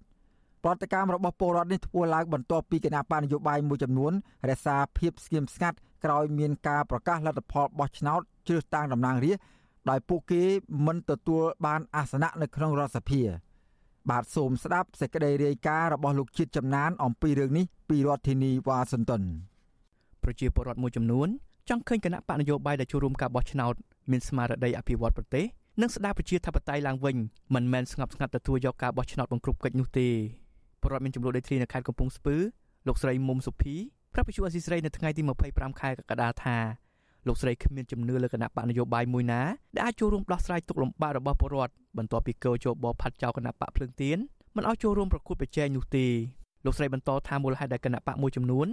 [0.65, 4.13] ប្រតិកម្មរបស់ពលរដ្ឋនេះធ្វើឡើងបន្ទាប់ពីគណៈបញ្ញយោបាយមួយចំនួន
[4.49, 9.45] រក្សាភាពស្ងៀមស្ងាត់ក្រោយមានការប្រកាសលទ្ធផលបោះឆ្នោតជ្រើសតាំងតំណាងរាស្ត្រ
[9.91, 10.43] ដោយពួកគេ
[10.87, 13.23] មិនទទួលបានអាសនៈនៅក្នុងរដ្ឋសភា
[14.11, 19.23] បាទសូមស្ដាប់សេចក្តីរាយការណ៍របស់លោកជាតិចំណាន អំពីរឿងនេះពីរដ្ឋធានីវ៉ាស៊ីនតោន
[20.23, 21.29] ប្រជាពលរដ្ឋមួយចំនួន
[21.69, 23.75] ចង់ឃើញគណៈបកនយោបាយដែលចូលរួមការបោះឆ្នោត
[24.11, 25.45] មានស្មារតីអភិវឌ្ឍប្រទេស
[25.81, 27.17] និងស្ដារប្រជាធិបតេយ្យឡើងវិញ
[27.55, 30.09] មិនមែនស្ងប់ស្ងាត់ទទួលយកការបោះឆ្នោតបង្ក្រប់កិច្ចនោះទេ
[30.81, 32.37] ពលរដ្ឋមានចំនួនដីធ្លីនៅខេត្តកំពង់ស្ពឺ
[32.87, 33.75] លោកស្រីមុំសុភី
[34.15, 36.57] ប្រាប់វិទ្យុអស៊ីស្រីនៅថ្ងៃទី25ខែកក្កដាថា
[37.27, 39.41] លោកស្រីគ្មានជំនឿលើគណៈបកនយោបាយមួយណា
[39.75, 44.19] ដែលអាចចូលរួមដោះស្រាយទុកលំបាករបស់ពលរដ្ឋបន្ទាប់ពីកោជបផាត់ចោលគណៈបកភ្លើងទៀន
[44.57, 46.07] មិនឲ្យចូលរួមប្រគួតប្រជែងនោះទេ
[46.65, 48.67] លោកស្រីបន្តថាមូលហេតុដែលគណៈបកមួយចំនួន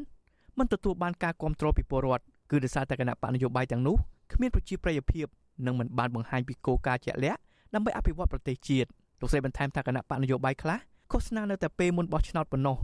[0.60, 3.98] មិនទទួលបានការគ្រប់គ្រងពីពលរដ្ឋគឺដោយសារតែគណៈបកនយោបាយទាំងនោះ
[4.34, 5.28] គ្មានប្រជាប្រិយភាព
[5.66, 7.40] និងមិនបានបង្ហាញពីគោលការណ៍ជាក់លាក់
[7.74, 10.80] ដើម្បីអភិវឌ្ឍប្រទេសជាតិលោកស្រីបន្ថែមថាគណៈបកនយោបាយខ្លះ
[11.12, 12.78] ឃោសនានៅតែពេលមុនបោះឆ្នោតប៉ុណ្ណោះ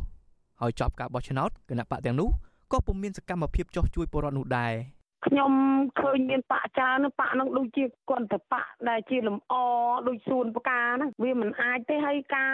[0.61, 2.29] ហើយចប់ការបោះឆ្នោតគណៈបកទាំងនោះ
[2.71, 4.73] ក៏ពុំមានសកម្មភាពចោះជួយពលរដ្ឋនោះដែរ
[5.25, 5.51] ខ្ញុំ
[6.01, 9.53] ឃើញមានបាក់ច្រើនបាក់នឹងដូចជាគាត់ទៅបាក់ដែលជាលំអ
[10.07, 12.53] ដូចសួនផ្កាហ្នឹងវាមិនអាចទេហើយការ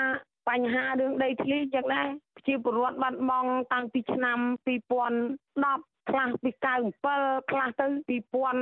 [0.49, 4.39] បញ្ហារឿងដីធ្លីចឹងដែរប្រជាពលរដ្ឋបាត់បង់តាំងពីឆ្នាំ
[5.15, 6.51] 2010 ខ្លះពី
[7.01, 8.57] 97ខ្លះទៅ2000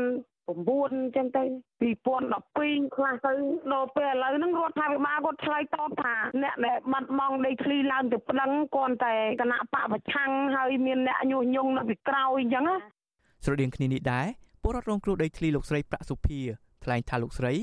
[0.49, 1.43] 9អញ្ចឹងទៅ
[1.81, 3.33] 2012ខ្លះទៅ
[3.73, 12.75] ដល់ពេលឥឡូវហ្នឹងរដ្ឋាភិបាលគាត់ឆ្លើយតបថាអ្នកដែលបាត់បង់ដីធ្លីឡើងទៅប្តឹងគ្រាន់តែគណៈបកប្រឆាំងហើយមានអ្នកញុះញង់នៅពីក្រោយអញ្ចឹងណា
[13.45, 14.27] ស្រដៀងគ្នានេះដែរ
[14.63, 16.39] ពលរដ្ឋរងគ្រោះដីធ្លីលោកស្រីប្រាក់សុភា
[16.83, 17.53] ថ្លែងថាលោកស្រី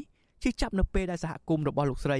[0.43, 2.19] ជិះចាប់នៅពេលដែលសហគមន៍របស់លោកស្រី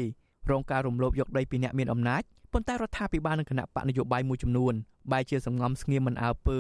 [0.51, 2.23] រងការរំលោភយកដីពីអ្នកមានអំណាច
[2.53, 4.75] ប៉ុន្តែរដ្ឋាភិបាលនិងគណៈបកនយោបាយមួយចំនួន
[5.13, 6.59] បែរជាសងំស្ងៀមមិនអើពើ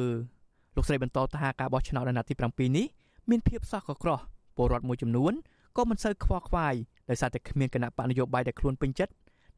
[0.76, 2.86] លោកស្រីបន្តថាការបោះឆ្នោតអាណត្តិទី7នេះ
[3.30, 4.20] មានភាពសោះកក្រោះ
[4.56, 5.32] ពលរដ្ឋមួយចំនួន
[5.76, 6.74] ក៏មិនសូវខ្វល់ខ្វាយ
[7.10, 9.12] ដោយសារតែគ្មានគណៈបកនយោបាយដែលខ្លួនពេញចិត្ត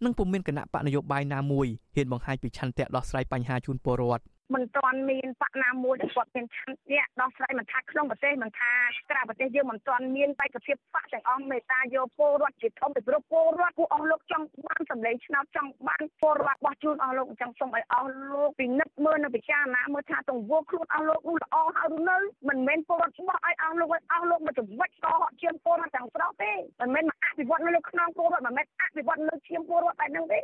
[0.05, 8.73] និងពុំមានគណៈបកនយោបាយណាមួយហ៊ានបង្ហាញពីឆន្ទៈដោះស្រាយបញ្ហាជូនពលរដ្ឋ មិនទាន់មានបកណាមួយដែលគាត់មានឆន្ទៈដោះស្រាយមិនថាក្នុងប្រទេសមិនថា
[9.11, 22.17] ក្រៅប្រទេសយើងមិនទាន់មានបេក្ខភាពបកទាំងអស់មេត្តាយកពលរដ្ឋជាធំពីព្រោះពលរដ្ឋពួកអស់លោកចង់បានសម្លេងឆ្នោតចង់បានពលរដ្ឋបោះជូនអស់លោកអញ្ចឹងសូមឲ្យអស់លោកពិនិត្យមើលនៅពិចារណាមើលថាទង្វើខ្លួនអស់លោកនោះល្អហើយឬនៅ
[22.49, 30.41] មិនមែនពលរដ្ឋបោះឲ្យអស់លោកឲ្យអស់លោកមកច្រវិចកហកជាពលរដ្ឋទាំងស្រុងទេមិនមែនមកអភិវឌ្ឍនៅលើខ្នងពលរដ្ឋមិនមែនអភិវឌ្ឍនៅឈាមពលរដ្ឋតែនឹងទេ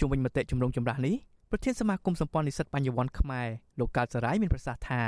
[0.00, 1.16] ជុំវិញមតិជំរងចម្រាស់នេះ
[1.50, 3.48] ប្រធានសមាគមសម្ព័ន្ធនិស្សិតបញ្ញវន្តខ្មែរ
[3.80, 5.02] លោកកើតសរាយមានប្រសាសន៍ថា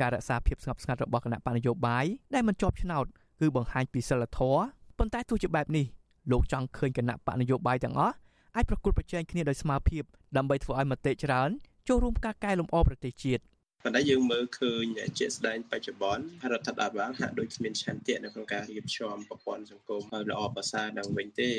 [0.00, 2.04] ការរក្សាភាពស្ងប់ស្ងាត់របស់គណៈបញ្ញយោបាយ
[2.34, 3.04] ដែលមិនជាប់ឆ្នោត
[3.40, 4.60] គឺបង្ហាញពីសិលធម៌
[4.98, 5.86] ប៉ុន្តែទោះជាបែបនេះ
[6.30, 8.14] លោកចង់ឃើញគណៈបញ្ញយោបាយទាំងអស់
[8.56, 10.02] អាចប្រកួតប្រជែងគ្នាដោយស្មើភាព
[10.36, 11.50] ដើម្បីធ្វើឲ្យមតិច្រើន
[11.88, 13.42] ចូលរួមការកែលម្អប្រទេសជាតិ
[13.88, 14.84] ប៉ុន្តែយើងមើលឃើញ
[15.18, 21.50] ជាក់ស្ដែងបច្ចុប្បន្នរដ្ឋាភិបាលហាក់ដូចគ្មានឆន្ទៈនៅក្នុងការរៀបចំប្រព័ន្ធសង្គមឲ្យល្អប្រសើរឡើងវិញទេ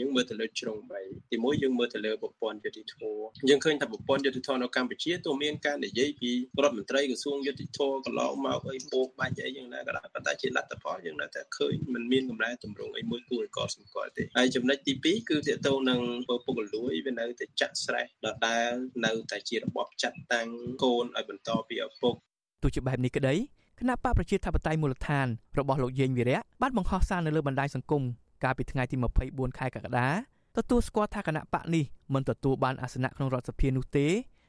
[0.00, 3.04] យើងមើលទៅលើជ្រុង3ទីមួយយើងមើលទៅលើប្រព័ន្ធយុតិធធ
[3.48, 6.30] យើងឃើញថាប្រព័ន្ធយុតិធធនៅកម្ពុជាទោះមានការនិយាយពី
[6.62, 18.70] រដ្ឋមន្ត្រីក្រសួងយុតិធធកន្លងមកអីបោកបាច់អីយ៉ាងណាក៏ដោយប៉ុន្តែជាលទ្ធផលយើងនៅតែឃើញมันមានកម្រែតម្រង់អីមួយគួរឲ្យកត់សម្គាល់ទេហើយចំណុចទី2គឺទាក់ទងនឹងពុករលួយវានៅតែចាក់ស្រេះដដែល
[19.06, 20.48] នៅតែជារបបចាត់តាំង
[20.82, 22.14] កូនឲ្យបន្តពីឪពុក
[22.62, 23.34] ទោះជាបែបនេះក្តី
[23.78, 25.26] គណៈបកប្រជាធិបតេយ្យមូលដ្ឋាន
[25.58, 28.02] របស់លោកយេងវីរៈបានបង្ហោះសារនៅលើបណ្ដាញសង្គម
[28.44, 30.08] កាលពីថ្ងៃទី24ខែកក្កដា
[30.56, 31.84] ទទួលស្គាល់ថាគណៈបកនេះ
[32.14, 34.06] មិនទទួលបានអាសនៈក្នុងរដ្ឋសភានោះទេ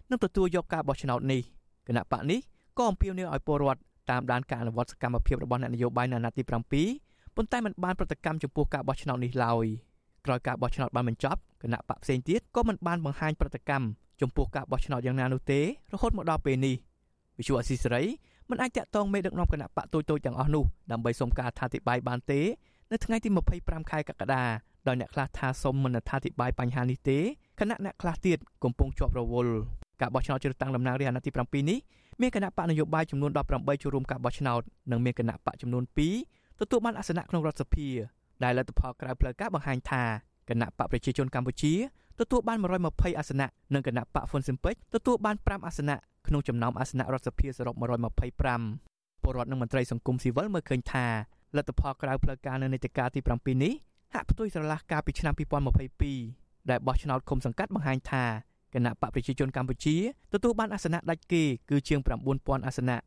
[0.10, 1.42] នឹងទទួលយកការបោះឆ្នោតនេះ
[1.88, 2.39] គណៈបកនេះ
[2.78, 9.66] ក៏អំពាវនាវឲ្យពលរដ្ឋតាមដានការអនុវត្តសកម្មភាពរបស់អ្នកនយោបាយនៅអាណត្តិទី7ប៉ុន្តែមិនបានប្រតិកម្មចំពោះការបោះឆ្នោតនេះឡើយ
[10.26, 13.86] ក្រោយការបោះឆ្នោតបានបញ្ចប់គណៈបកផ្សេងទៀតក៏មិនបានបង្ហាញប្រតិកម្ម
[14.22, 15.60] ចំពោះការបោះឆ្នោតយ៉ាងណានោះទេ
[15.94, 16.76] រហូតមកដល់ពេលនេះ
[17.39, 18.04] វិសុអស៊ីសេរី
[18.50, 22.41] មិនអាចតាក់ទងមេដឹកនាំគណៈបកតូចៗទាំងអស់នោះដើម្បីសុំការអធិប្បាយបានទេ
[22.91, 24.43] នៅថ្ងៃទី25ខែកក្កដា
[24.88, 27.19] ដោយអ្នកខ្លះថាសុំមិនអធិប្បាយបញ្ហានេះទេ
[27.60, 29.54] គណៈអ្នកខ្លះទៀតកំពុងជាប់រវល់
[30.02, 31.80] ការបោះឆ្នោតជ្រើសតាំងតំណាងរាស្ត្រអាណត្តិទី7នេះ
[32.22, 35.84] មានគណៈបកនយោបាយចំនួន18ចូលរួមការបោះឆ្នោតនិងមានគណៈបកចំនួន
[36.22, 37.88] 2ទទួលបានអាសនៈក្នុងរដ្ឋសភា
[38.43, 40.04] ដែលលទ្ធផលក្រៅផ្លូវការបង្ហាញថា
[40.50, 41.74] គណៈបកប្រជាជនកម្ពុជា
[42.19, 45.97] ទទួលបាន120អាសនៈនិងគណៈបកហ្វុនស៊ិមពេចទទួលបាន5អាសនៈ
[46.28, 47.76] ក្នុងចំណោមអាសនៈរដ្ឋសភាសរុប
[48.49, 51.06] 125ពលរដ្ឋនិងមន្ត្រីសង្គមស៊ីវិលមើលឃើញថា
[51.58, 53.73] លទ្ធផលក្រៅផ្លូវការនៅនីតិកាលទី7នេះ
[54.13, 55.34] ហាក់ផ្ទុយស្រឡះកាលពីឆ្នាំ
[56.02, 58.23] 2022ដែលបោះឆ្នោតឃុំសង្កាត់បង្ហាញថា
[58.73, 59.95] គណៈបកប្រជាជនកម្ពុជា
[60.34, 61.99] ទទួលបានអាសនៈដាច់គេគឺជាង
[62.34, 62.97] 9000អាសនៈ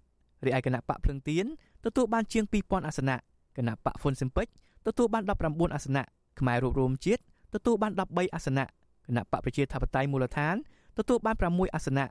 [0.44, 1.46] រីឯគណៈបកភ្លឹងទៀន
[1.84, 3.16] ទទួលបានជាង2000អាសនៈ
[3.56, 4.46] គណៈបកហ្វុនស៊ិមពេច
[4.86, 6.02] ទទួលបាន19អាសនៈ
[6.40, 7.22] ខ្មែររួបរวมជាតិ
[7.54, 8.66] ទទួលបាន13អាសនៈ
[9.06, 10.54] គណៈបកប្រជាធិបតេយ្យមូលដ្ឋាន
[10.98, 12.06] ទទួលបាន6អាសនៈ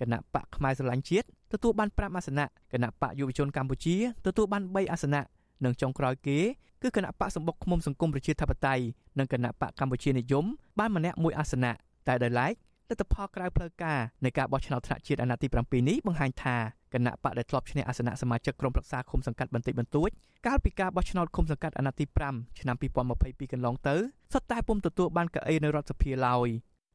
[0.00, 5.22] គណៈបកផ្នែកស្រឡាញ់ជាតិទទួលបាន5អាសនៈគណៈបកយុវជនកម្ពុជាទទួលបាន3អាសនៈ
[5.64, 6.38] និងចុងក្រោយគេ
[6.82, 8.82] គឺគណៈបកសម្បុកឃុំសង្គមប្រជាធិបតេយ្យ
[9.18, 10.44] និងគណៈបកកម្ពុជានិយម
[10.78, 11.72] បានម្នាក់មួយអាសនៈ
[12.08, 12.52] តែដោយឡែក
[12.88, 16.56] លទ្ធផលក្រៅផ្លូវការនៃការបោះឆ្នោតថ្នាក់ជាតិអាណត្តិទី7នេះបង្ហាញថា
[16.94, 20.10] គណៈបកដែលធ្លាប់ឈ្នះអាសនៈសមាជិកក្រុមប្រឹក្សាឃុំសង្កាត់បន្តិចបន្តួច
[20.46, 22.76] កាលពីការបោះឆ្នោតឃុំសង្កាត់អាណត្តិទី5ឆ្នាំ
[23.14, 23.96] 2022កន្លងទៅ
[24.32, 26.48] សុទ្ធតែពុំទទួលបានកៅអីនៅរដ្ឋសភាឡើយ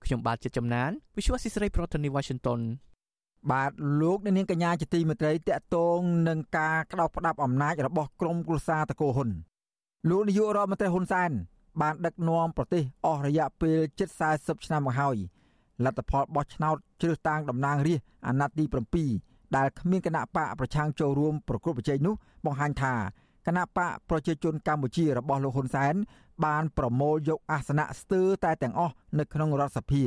[0.06, 2.60] ខ្ញុំបាទជាចំណាន Visual Society ប្រធានាទី Washington
[3.52, 9.30] បាទលោកនាងកញ្ញាជាទីមេត្រីតកតងនឹងការក្តោបផ្ដាប់អំណាចរបស់ក្រមគ្រួសារតកូហ៊ុន
[10.10, 11.32] លោកនាយករដ្ឋមន្ត្រីហ៊ុនសែន
[11.82, 15.18] បានដឹកនាំប្រទេសអស់រយៈពេលជិត40ឆ្នាំមកហើយ
[15.86, 18.66] លទ្ធផលបោះឆ្នោតជ្រើសតាំងតំណាងរាស្ត្រអាណត្តិទី
[19.00, 19.25] 7
[19.58, 22.94] ដែលគ្មានគណៈបកប្រឆាំងចូលរួមប្រគល់ប្រជែងនោះបង្ហាញថា
[23.48, 25.94] គណៈបកប្រជាជនកម្ពុជារបស់លោកហ៊ុនសែន
[26.46, 30.04] បានប្រមូលយកអាសនៈស្ទើរតែទាំងអស់នៅក្នុងរដ្ឋសភា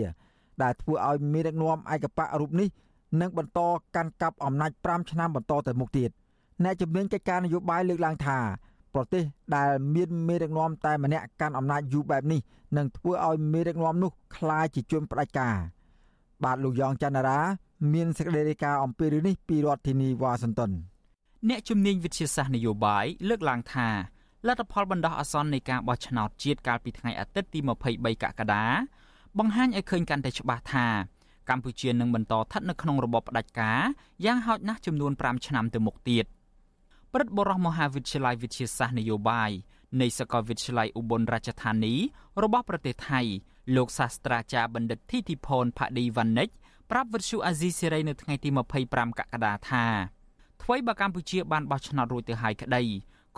[0.63, 2.69] ដែលធ្វើឲ្យមានដឹកនាំឯកបករូបនេះ
[3.21, 3.61] នឹងបន្ត
[3.97, 6.11] កាន់កាប់អំណាច5ឆ្នាំបន្តទៅមុខទៀត
[6.65, 8.39] អ្នកជំនាញកិច្ចការនយោបាយលើកឡើងថា
[8.95, 9.23] ប្រទេស
[9.57, 12.41] ដែលមានមេដឹកនាំតែម្នាក់កាន់អំណាចយូរបែបនេះ
[12.77, 15.57] នឹងធ្វើឲ្យមេដឹកនាំនោះคล้ายជាជនផ្ដាច់ការ
[16.45, 17.39] បាទលោកយ៉ងច័ន្ទរា
[17.93, 20.71] មានសេចក្តីរាយការណ៍អំពីរឿងនេះពីរដ្ឋធានីវ៉ាស៊ីនតោន
[21.49, 23.89] អ្នកជំនាញវិទ្យាសាស្ត្រនយោបាយលើកឡើងថា
[24.47, 27.61] លទ្ធផលបណ្ដោះអាសន្ននៃការបោះឆ្នោតជាតិកាលពីថ្ងៃអាទិត្យទី
[27.91, 28.65] 23កក្កដា
[29.39, 30.87] បង្ហាញឲ្យឃើញកាន់តែច្បាស់ថា
[31.49, 33.81] កម្ពុជានឹងបន្តស្ថិតនៅក្នុងរបបផ្ដាច់ការ
[34.25, 36.25] យ៉ាងហោចណាស់ចំនួន5ឆ្នាំទៅមុខទៀត
[37.13, 39.51] ព្រឹទ្ធបរិះមហាវិទ្យាល័យវិទ្យាសាស្ត្រនយោបាយ
[40.01, 41.95] នៃសាកលវិទ្យាល័យឧបលរាជធានី
[42.43, 43.21] របស់ប្រទេសថៃ
[43.77, 46.49] លោកសាស្ត្រាចារ្យបណ្ឌិតធីធីផនផាឌីវ៉ានិច
[46.91, 48.49] ប្រាប់វិទ្យុអាស៊ីសេរីនៅថ្ងៃទី
[48.85, 49.85] 25កក្កដាថា
[50.63, 52.83] ថ្មីបើកម្ពុជាបានបោះឆ្នោតរួចទៅហើយក្តី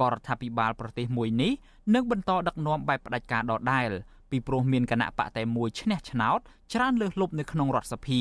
[0.00, 1.52] ក៏រដ្ឋាភិបាលប្រទេសមួយនេះ
[1.94, 3.88] នឹងបន្តដឹកនាំបែបផ្ដាច់ការដដែល
[4.30, 6.38] ពីព្រោះមានគណៈបកតែមួយឈ្នះឆ្នោត
[6.72, 8.20] ច្រើនលើសលប់នៅក្នុងរដ្ឋសភា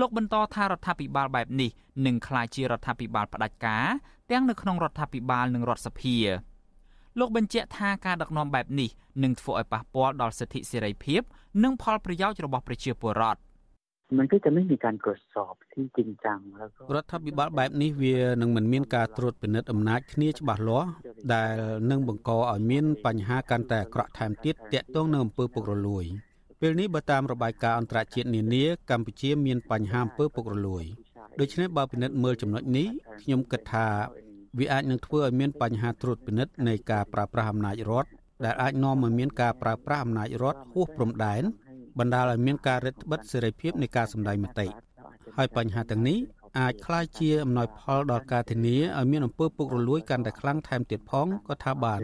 [0.00, 1.70] លោកបន្តថារដ្ឋាភិបាលបែបនេះ
[2.06, 3.86] នឹងក្លាយជារដ្ឋាភិបាលផ្ដាច់ការ
[4.30, 6.16] ទាំងនៅក្នុងរដ្ឋាភិបាលនិងរដ្ឋសភា
[7.18, 8.90] លោកបញ្ជាក់ថាការដឹកនាំបែបនេះ
[9.22, 11.22] នឹងធ្វើឲ្យប៉ះពាល់ដល់សិទ្ធិសេរីភាព
[11.64, 13.40] និងផលប្រយោជន៍របស់ប្រជាពលរដ្ឋ
[14.18, 20.88] មិនគឺតែនេះមានការកោសបទីจริงจังแล้วก็រដ្ឋាភិបាលបែបនេះវានឹងមិនមានការត្រួតពិនិត្យអំណាចគ្នាច្បាស់លាស់
[21.34, 21.54] ដែល
[21.90, 26.04] នឹងបង្កឲ្យមានបញ្ហាកាន់តែអាក្រក់ថែមទៀតតាក់ទងនៅអំពើពុករលួយ
[26.60, 30.84] ពេលនេះបើតាមរបាយការណ៍អន្តរជាតិនានាកម្ពុជាមានបញ្ហាអំពើពុករលួយ
[31.40, 32.88] ដូច្នេះបើពិនិត្យមើលចំណុចនេះ
[33.22, 33.86] ខ្ញុំគិតថា
[34.58, 38.10] វាអាចនឹងធ្វើឲ្យមានបញ្ហាត្រួតពិនិត្យនៃការប្រើប្រាស់អំណាចរដ្ឋ
[38.44, 41.42] ដែលអាចនាំឲ្យមានការប្រើប្រាស់អំណាចរដ្ឋហួសព្រំដែន
[42.00, 44.66] បណ្ដាលឲ្យមានការរឹតបន្តឹងសេរីភាពនៃការសម្ដែងមតិ
[45.36, 46.18] ហើយបញ្ហាទាំងនេះ
[46.58, 51.98] អាចคล้ายជាអំណោយផលដល់ការធានាឲ្យមានអំពើពុករលួយកាន់តែខ្លាំងថែមទៀតផងក៏ថាបាន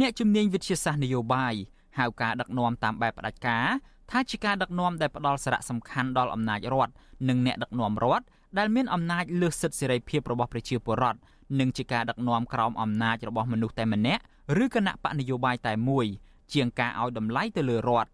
[0.00, 1.54] អ្នកជំនាញវិទ្យាសាស្ត្រនយោបាយ
[1.98, 3.66] ហៅការដឹកនាំតាមបែបផ្ដាច់ការ
[4.10, 6.92] ថាជាការដឹកនាំដែលផ្ដល់សារៈសំខាន់ដល់អំណាចរដ្ឋ
[7.28, 8.24] និងអ្នកដឹកនាំរដ្ឋ
[8.58, 11.18] ដែលមានអំណាចលើសសិទ្ធិសេរីភាពរបស់ប្រជាពលរដ្ឋ
[11.60, 14.22] និងជាការដឹកនាំក្រោមអំណាចរបស់មនុស្សតែម្នាក់
[14.62, 16.06] ឬគណៈបកនយោបាយតែមួយ
[16.54, 18.10] ជាងការឲ្យតម្លៃទៅលើរដ្ឋ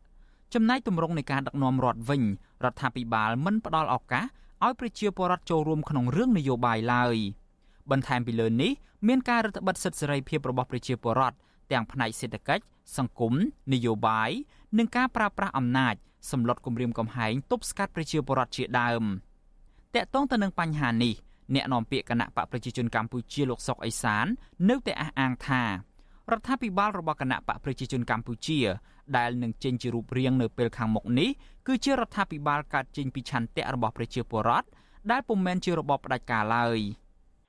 [0.55, 2.23] ចំណែកទម្រង់នៃការដឹកនាំរដ្ឋវិញ
[2.64, 4.25] រដ្ឋាភិបាលមិនផ្ដល់ឱកាស
[4.64, 7.16] ឲ្យប្រជាពលរដ្ឋចូលរួមក្នុងរឿងនយោបាយឡើយ
[7.90, 8.73] បន្ថែមពីលើនេះ
[9.09, 11.37] មានការរឹតបន្តឹងសិទ្ធិសេរីភាពរបស់ប្រជាពលរដ្ឋ
[11.73, 12.64] ទាំងផ្នែកសេដ្ឋកិច្ច
[12.97, 13.33] សង្គម
[13.73, 14.31] នយោបាយ
[14.79, 15.95] និងការប្រើប្រាស់អំណាច
[16.31, 19.03] សម្លុតគម្រាមកំហែងទប់ស្កាត់ប្រជាពលរដ្ឋជាដើម
[19.95, 21.14] តកតងទៅនឹងបញ្ហានេះ
[21.55, 24.27] អ្នកនាំពាក្យគណៈបកប្រជាជនកម្ពុជាលោកសុកអេសាន
[24.68, 25.62] នៅតែអះអាងថា
[26.30, 28.58] រដ្ឋាភិបាលរបស់គណៈបកប្រជាជនកម្ពុជា
[29.16, 31.30] ដែលនឹងចេញជារូបរាងនៅពេលខាងមុខនេះ
[31.66, 34.66] គឺជារដ្ឋាភិបាលកើតចេញពីឆន្ទៈរបស់ប្រជាពលរដ្ឋ
[35.11, 36.78] ដែលពុំមែនជារបបផ្ដាច់ការឡើយ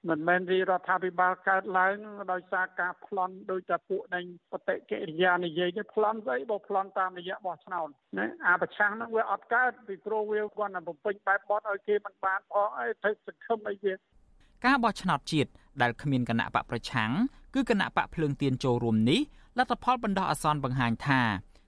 [0.09, 1.95] មិនមែនជារដ្ឋាភិបាលកើតឡើង
[2.31, 13.93] ដោយសារការប្លន់ដោយតែពួកនៃបតិកិរិយានិយាយទេប្លន់ស្អីបើប្លន់តាមរយៈបោះឆ្នោតណាអាប្រឆាំងហ្នឹងវាអត់កើតពីព្រោះវាគាត់តែបំពេញបែបបត់ឲ្យគេមិនបានផងអីទៅសង្ឃឹមអីវា
[14.65, 17.11] ការបោះឆ្នោតជាតិដែលគ្មានគណៈបកប្រឆាំង
[17.53, 19.21] គឺគណៈបកភ្លើងទៀនចូលរួមនេះ
[19.57, 21.21] លទ្ធផលបណ្ដោះអាសន្នបង្ហាញថា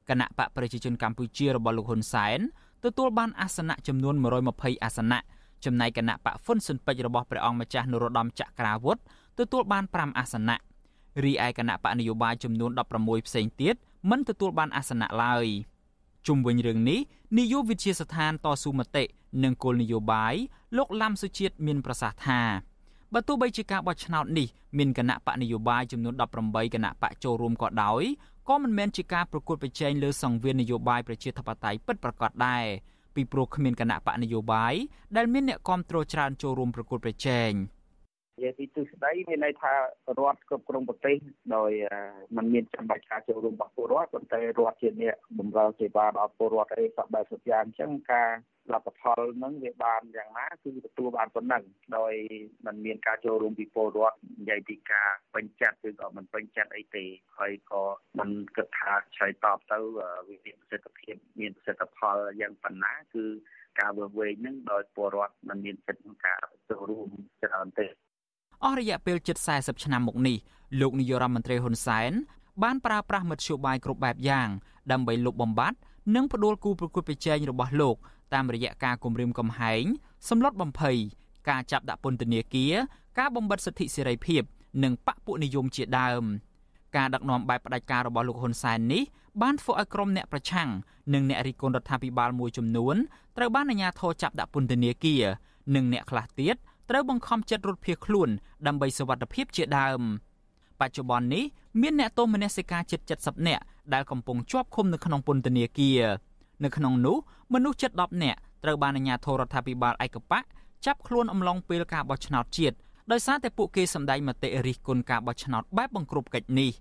[0.09, 2.39] គណៈបកប្រជាជនកម្ពុជារបស់លោកហ៊ុនសែន
[2.83, 4.15] ទទួលបានអាសនៈចំនួន
[4.49, 5.19] 120អាសនៈ
[5.65, 8.97] ចំណែកគណៈបកហ្វុនស៊ុនពេជ្ររបស់ព្រះអង្គម្ចាស់នរោត្តមចក្រាវុធ
[9.39, 10.57] ទទួលបាន5អាសនៈ
[11.23, 13.75] រីឯគណៈបកនយោបាយចំនួន16ផ្សេងទៀត
[14.09, 15.45] មិនទទួលបានអាសនៈឡើយ
[16.27, 16.99] ជុំវិញរឿងនេះ
[17.37, 19.03] នាយកវិទ្យាស្ថានតស៊ូមតិ
[19.43, 20.35] និងគោលនយោបាយ
[20.77, 22.41] លោកឡាំសុជាតិមានប្រសាសន៍ថា
[23.13, 28.03] បើទោះបីជាការបោះឆ្នោតនេះមានគណៈបកនយោបាយចំនួន18គណៈបកចូលរួមក៏ដោយ
[28.49, 32.65] ក៏មិនមែនជាការប្រកួតប្រជែងលើសង្វៀននយោបាយប្រជាធិបតេយ្យពិតប្រាកដដែរ
[33.15, 34.73] ពីព្រោះគ្មានគណៈបកនយោបាយ
[35.15, 37.51] ដែលមានអ្នកគ្រប់គ្រងច្រើនចូលរួមប្រកួតប្រជែង
[38.35, 39.79] និយាយពីទិសដៅមានន័យថារ
[40.33, 41.17] ដ្ឋគ្រប់គ្រងប្រទេស
[41.55, 41.71] ដោយ
[42.35, 48.29] มันមានចំបាច់ការចូលរួមរបស់ពលរដ្ឋប៉ុន្តែរដ្ឋជាអ្នកបម្រើសេវាដល់ពលរដ្ឋអីសពបែបសព្វយ៉ាងអញ្ចឹងការ
[48.73, 51.63] លទ្ធផលហ្នឹងវាបានយ៉ាងណាគឺទទួលបានប៉ុណ្ណឹង
[51.97, 52.13] ដោយ
[52.65, 57.05] มันមានការចូលរួមពីពលរដ្ឋនិយាយពីការពេញចិត្តឬក៏មិនពេញចិត្តអីទេ
[57.37, 57.83] ហើយក៏
[58.19, 60.09] มันគិតថាឆ្លើយតបទៅវា
[60.45, 63.25] មានប្រសិទ្ធភាពមានប្រសិទ្ធផលយ៉ាងប៉ុណ្ណាគឺ
[63.79, 67.09] ការវើវែងហ្នឹងដោយពលរដ្ឋมันមានចិត្តក្នុងការចូលរួម
[67.43, 67.87] ច្រើនទេ
[68.63, 70.37] អស់រយៈពេលជិត40ឆ្នាំមកនេះ
[70.79, 72.11] លោកនាយរដ្ឋមន្ត្រីហ៊ុនសែន
[72.63, 74.49] បានប្រើប្រាស់មធ្យោបាយគ្រប់បែបយ៉ាង
[74.91, 75.77] ដើម្បីលុបបំបាត់
[76.15, 77.95] និងផ្ដួលគូប្រកួតប្រជែងរបស់លោក
[78.33, 79.83] តាមរយៈការគម្រាមកំហែង
[80.29, 80.97] សម្លុតបំភ័យ
[81.49, 82.73] ការចាប់ដាក់ពន្ធនាគារ
[83.19, 84.41] ការបំបិទសិទ្ធិសេរីភាព
[84.83, 86.23] និងបកពួកនិយមជាដើម
[86.97, 89.03] ការដឹកនាំបែបផ្ដាច់ការរបស់លោកហ៊ុនសែននេះ
[89.41, 90.69] បានធ្វើឲ្យក្រុមអ្នកប្រឆាំង
[91.13, 92.95] និងអ្នករិះគន់រដ្ឋាភិបាលមួយចំនួន
[93.37, 95.23] ត្រូវបានអាជ្ញាធរចាប់ដាក់ពន្ធនាគារ
[95.75, 96.55] និងអ្នកខ្លះទៀត
[96.89, 98.29] ត្រូវបង្ខំចិត្តរត់ភៀសខ្លួន
[98.67, 100.01] ដើម្បីសុវត្ថិភាពជាដើម
[100.79, 101.43] បច្ចុប្បន្ននេះ
[101.81, 106.01] មានអ្នកទោសមនសិការជិត70នាក់ដែលកំពុងជាប់ឃុំនៅក្នុងពន្ធនាគារ
[106.63, 107.17] នៅក្នុងនោះ
[107.53, 110.43] មនុស្សជិត10នាក់ត្រូវបានអាជ្ញាធររដ្ឋាភិបាលឯកបក
[110.85, 112.75] ចាប់ខ្លួនអំឡុងពេលការបោះឆ្នោតជាតិ
[113.11, 116.71] ដោយសារតែពួកគេសម្ដែងមតិរិះគន់ការបោះឆ្នោតបែបបង្ក្រប់កិច្ចនេះ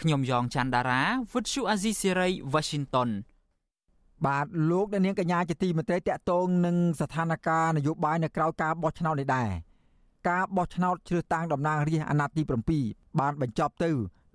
[0.00, 3.10] ខ្ញុំយ៉ងច័ន្ទដារាវិទ្យុអាស៊ីសេរី Washington
[4.26, 9.48] បាទលោកអ្នកនាងកញ្ញាជាទីមេត្រីតកតងនឹងស្ថានភាពនយោបាយនៅក្រៅការបោះឆ្នោតនេះដែរ
[10.28, 12.42] ការបោះឆ្នោតជ្រើសតាំងតំណាងរាស្ត្រអាណត្តិទី
[12.80, 13.90] 7បានបញ្ចប់ទៅ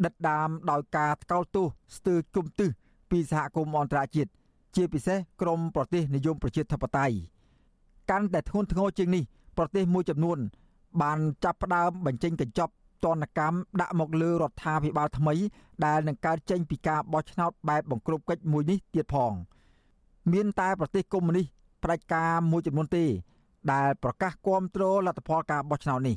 [0.06, 1.66] ដិតដាមដោយការថ្កោលទោស
[1.98, 2.70] ស្ទើរជុំទឹះ
[3.12, 4.30] ពីសហគមន៍អន្តរជាតិ
[4.76, 7.16] ជាពិសេសក្រមប្រទេសនិយមប្រជាធិបតេយ្យ
[8.10, 9.24] កាន់តែធ្ងន់ធ្ងរជាងនេះ
[9.58, 10.40] ប្រទេសមួយចំនួន
[11.02, 12.74] បានចាប់ផ្ដើមបញ្ចេញកញ្ចប់
[13.06, 15.36] ទណ្ឌកម្មដាក់មកលើរដ្ឋាភិបាលថ្មី
[15.86, 19.34] ដែលនឹងកើតចេញពីការបោះឆ្នោតបែបបង្ក្រប់កិច្ចមួយនេះទៀតផង
[20.34, 21.46] មានតែប្រទេសកុម្មុយនីស
[21.84, 23.06] ផ្ដាច់ការមួយចំនួនទេ
[23.72, 26.16] ដែលប្រកាសគាំទ្រលទ្ធផលការបោះឆ្នោតនេះ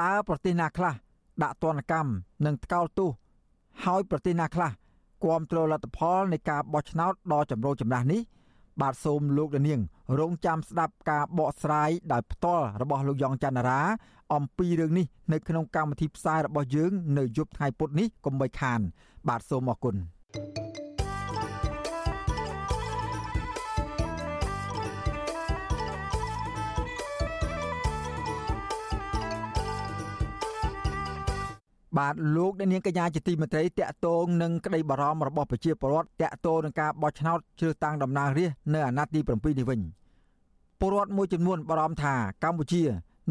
[0.00, 0.94] តើប្រទេសណាខ្លះ
[1.42, 2.10] ដាក់ទណ្ឌកម្ម
[2.46, 3.10] និងថ្កោលទោស
[3.84, 4.70] ហើយប្រទេសណាខ្លះ
[5.24, 8.20] គាំទ្រលទ្ធផលនៃការបោះឆ្នោតដ៏ចម្រូងចម្រាសនេះ
[8.80, 9.80] បាទសូមលោកលាន
[10.18, 13.80] រងចាំស្ដាប់ការបកស្រាយដោយផ្ទាល់របស់លោកយ៉ងច័ន្ទរា
[14.34, 18.80] អំពីរឿងនេះនៅក្នុងកម្មវិធីផ្សាយរបស់យើង នៅយប់ថ្ងៃពុធនេះកុំបីខាន
[19.28, 19.94] បាទសូមអរគុណ
[20.34, 20.69] thank you
[31.98, 39.80] បាទលោកអ្នកនាងកញ្ញាជាទីមេត្រីតកតងនឹងក្តីបារម្ភរបស់ប្រជាពលរដ្ឋតកតងនឹងការបោះឆ្នោតជ្រើសតាំងតំណាងរាស្ត្រនៅអាណត្តិទី7នេះវិញ
[40.80, 42.82] ពលរដ្ឋមួយចំនួនបារម្ភថាកម្ពុជា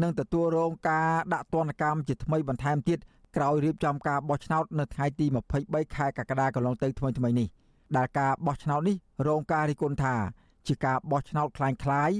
[0.02, 2.98] នឹងទទួលរងការដាក់ទណ្ឌកម្មជាថ្មីបន្ថែមទៀត
[3.36, 5.26] ក្រោយរៀបចំការបោះឆ្នោតនៅថ្ងៃទី
[5.60, 7.48] 23ខែកក្កដាកន្លងទៅថ្មីៗនេះ
[7.96, 8.96] ដែលការបោះឆ្នោតនេះ
[9.28, 10.14] រងការរិះគន់ថា
[10.66, 12.16] ជាការបោះឆ្នោតคล้ายៗ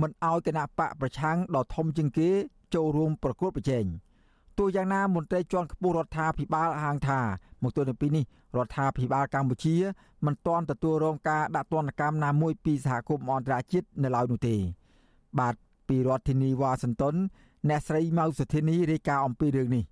[0.00, 2.30] មិនអោយគណៈបកប្រឆាំងដ៏ធំជាងគេ
[2.74, 3.84] ចូលរួមប្រកួតប្រជែង។
[4.58, 7.20] ទោះយ៉ាងណាមន្ត្រីជាន់ខ្ពស់រដ្ឋាភិបាលហាងថា
[7.62, 8.24] មកទល់នឹងពេលនេះ
[8.56, 9.76] រដ្ឋាភិបាលកម្ពុជា
[10.26, 14.56] មិនទាន់ទទួលរងការដាក់ទណ្ឌកម្មណាមួយពីសហគមន៍អន្តរជាតិនៅឡើយនោះទេ
[15.38, 15.54] បាទ
[15.88, 17.14] ពីរដ្ឋធានីវ៉ាស៊ីនតោន
[17.68, 19.84] អ្នកស្រីម៉ៅសុធានីរាយការណ៍អំពីរឿងនេះ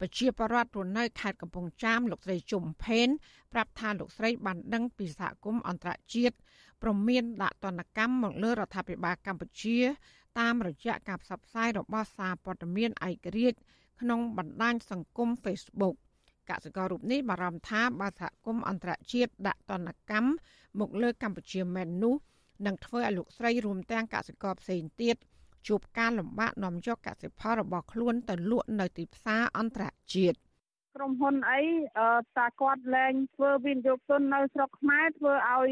[0.00, 3.08] ប្រជាពលរដ្ឋរស់នៅខេត្តកំពង់ចាមលោកស្រីជុំផេន
[3.52, 6.36] ប្រាប់ថាលោកស្រីបានដឹងពីសហគមន៍អន្តរជាតិ
[6.82, 9.78] ប្រមានដាក់ទណ្ឌកម្មមកលើរដ្ឋាភិបាលកម្ពុជា
[10.38, 13.58] តាមរយៈការផ្សព្វផ្សាយរបស់សារព័ត៌មានឯករាជ្យ
[14.00, 15.94] ក្នុងបណ្ដាញសង្គម Facebook
[16.50, 20.30] កសិកររូបនេះបារម្ភថាបើសហគមន៍អន្តរជាតិដាក់ទណ្ឌកម្ម
[20.80, 22.14] មកលើកម្ពុជាមែននោះ
[22.66, 25.16] នឹងធ្វើឲ្យលោកស្រីរួមទាំងកសិករផ្សេងទៀត
[25.68, 30.38] ជួបការលំបាកនាំយកកសិផលរបស់ខ្លួនទៅលក់នៅទីផ្សារអន្តរជាតិ
[30.96, 31.60] ក្រុមហ៊ុនអី
[32.38, 35.68] តាគាត់លែងធ្វើវិនិយោគទុននៅស្រុកខ្មែរធ្វើឲ្យ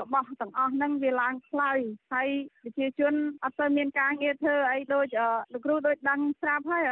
[0.00, 1.72] របស់ទាំងអស់ហ្នឹងវាឡើងថ្លៃ
[2.12, 2.28] ហើយ
[2.62, 5.06] ប្រជាជនអត់ទៅមានការងារធ្វើអីដូច
[5.52, 6.84] លោកគ្រូដូចដឹងស្រាប់ហើយ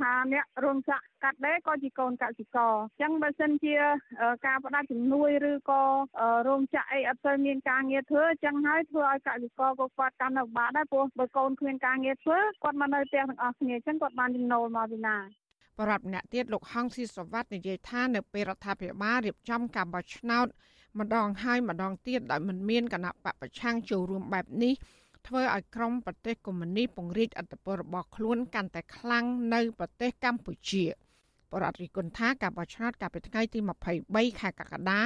[0.00, 3.74] ថាអ្នករោងចក្រកាត់ដេរក៏ជាកូនកសិករអញ្ចឹងបើសិនជា
[4.46, 5.82] ការផ្ដាច់ជំនួយឬក៏
[6.48, 15.41] រោងចក្រអីអត់ទៅមានការងារធ្វើអញ្ចឹងហើយធ្វើឲ្យកសិករក៏គាត់កាន់នៅបាត់ដែរព្រោះបើកូនគ្មានការងារធ្វើគាត់មកនៅផ្ទះទាំងអស់គ្នាអញ្ចឹងគាត់បានចំណូលមកពីណា
[15.78, 20.46] បរដ្ឋម្នាក់ទៀតលោកហងស៊ីសវ័តនិយាយថានៅពេលរដ្ឋាភិបាលរៀបចំការបោះឆ្នោត
[20.98, 24.74] ម្ដងហើយម្ដងទៀតដោយមិនមានគណៈបពប្រឆាំងចូលរួមបែបនេះ
[25.26, 30.84] ធ្វើឲ្យក្រមប្រទេសកុម្មុយនីពង្រីកអធិបតេយ្យរបស់ខ្លួនកាន់តែខ្លាំងនៅប្រទេសកម្ពុជា
[31.52, 33.58] បរដ្ឋរិគុណថាការបោះឆ្នោតកាលពីថ្ងៃទី
[34.00, 35.02] 23ខែកក្កដា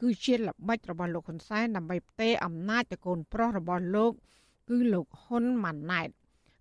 [0.00, 4.12] គឺជាល្បិចរបស់លោកហ៊ុនសែនដើម្បីផ្ទេរអំណាចទៅកូនប្រុសរបស់លោក
[4.70, 6.08] គឺលោកហ៊ុនម៉ាណែត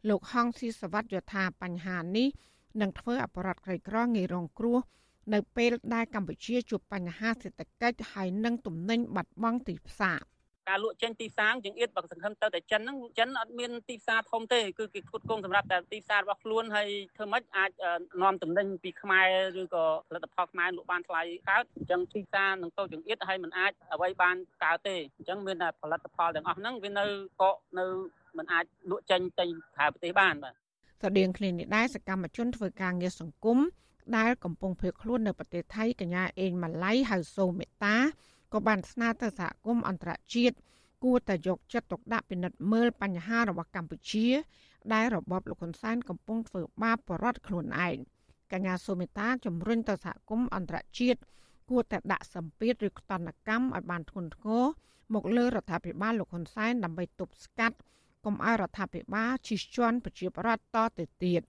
[0.10, 2.28] លោកហងស៊ីសវ័តយល់ថាបញ្ហានេះ
[2.82, 4.80] និងធ្វើអបរដ្ឋក្រីក្រងាយរងគ្រោះ
[5.34, 10.20] នៅពេលដែលកម្ពុជាជួបបញ្ហាសេដ្ឋកិច្ចហើយនិងទំនិញបាត់បង់ទីផ្សារ
[10.70, 17.72] ការលក់ចេញទីផ្សារជាងទៀតបើសង្ឃឹមទៅតែចិនហ្នឹងចិនអត់មានទីផ្សារធំទេគឺគេគុតគងសម្រាប់តែទីផ្សាររបស់ខ្លួនហើយធ្វើម៉េចអាច
[18.22, 19.28] នាំទំនិញពីខ្មែរ
[19.62, 27.06] ឬក៏ផលិតផលខ្មែរលក់បានថ្លៃកើតអញ្ចឹងទីផ្សារនឹងតូចជាងទៀតហើយมันអាចអ្វីបានកើតទេអញ្ចឹងមានតែផលិតផលទាំងអស់ហ្នឹងវានៅ
[27.42, 27.86] កកនៅ
[28.38, 30.63] มันអាចលក់ចេញទៅក្រៅប្រទេសបានបាទ
[31.04, 33.60] ស្រដៀងគ្នានេះដែរសកម្មជនធ្វើការងារសង្គម
[34.18, 37.96] ដែលកំពុងភៀសខ្លួននៅប្រទេសថៃកញ្ញាអេងម៉ាឡៃហៅសូមេតា
[38.54, 40.56] ក៏បានស្នើទៅសហគមន៍អន្តរជាតិ
[41.04, 44.28] គួរតែយកចិត្តទុកដាក់ពិនិត្យមើលបញ្ហារបស់កម្ពុជា
[44.94, 47.98] ដែលរបបលោកហ៊ុនសែនកំពុងធ្វើបាបបរដ្ឋខ្លួនឯង
[48.52, 51.20] កញ្ញាសូមេតាជំរុញទៅសហគមន៍អន្តរជាតិ
[51.70, 54.64] គួរតែដាក់សម្ពាធឬខ្តនកម្មឲ្យបានធ្ងន់ធ្ងរ
[55.14, 57.78] មកលើរដ្ឋាភិបាលលោកហ៊ុនសែនដើម្បីទប់ស្កាត់
[58.26, 61.42] កុំឲ្យរដ្ឋាភិបាលជិះជាន់ប្រជាប្រដ្ឋតទៅទៀត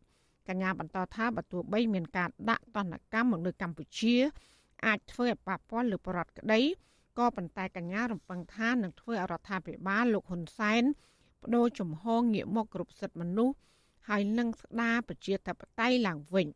[0.48, 4.14] កញ្ញាបន្តថាបើទោះបីមានការដាក់ទណ្ឌកម្មមកលើកម្ពុជា
[4.86, 6.60] អាចធ្វើឲ្យប៉ះពាល់លើប្រដ្ឋក្តី
[7.18, 10.82] ក៏ប៉ុន្តែកញ្ញារំពឹងថានឹងធ្វើឲ្យរដ្ឋាភិបាលលោកហ៊ុនសែន
[11.42, 13.56] បដូរជំហរងាកមកគ្រប់សិទ្ធិមនុស្ស
[14.08, 16.46] ហើយនឹងស្ដារប្រជាធិបតេយ្យឡើងវិញ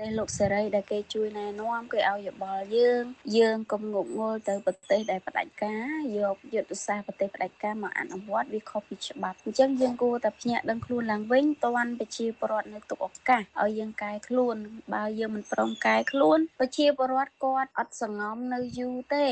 [0.00, 3.04] ទេសលោកសេរីដែលគេជួយណែនាំគេឲ្យយោបល់យើង
[3.36, 14.56] យើងកុំងប់ងល់ទៅប្រទេសដែលផ្ដាច់ការយកយុទ្ធសាស្ត្រប្រទេសផ្ដាច់ការមកអនុវត្តវាខុសពីច្បាប់អញ្ចឹងយើងគួរតែភ្ញាក់ដឹងខ្លួនឡើងវិញតាន់ប្រជាពលរដ្ឋនៅទុកឱកាសឲ្យយើងកែខ្លួន
[14.94, 19.26] បើយើងមិនព្រមកែខ្លួនប្រជាពលរដ្ឋគាត់អត់សង្ងំនៅយូរទេ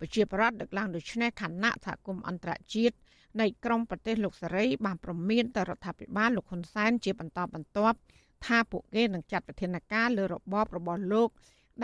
[0.00, 2.96] ប្រជាពលរដ្ឋដឹកឡើងដូចនេះខណៈសហគមន៍អន្តរជាតិ
[3.40, 7.98] នៃក្រមប្រទេសលោកសេរីបានប្រមានទៅរដ្ឋាភិបាលលោកហ៊ុនសែនជាបន្តបន្ទាប់
[8.46, 11.28] ថាពួកគេនឹងចាត់វិធានការលើរបបរបស់លោក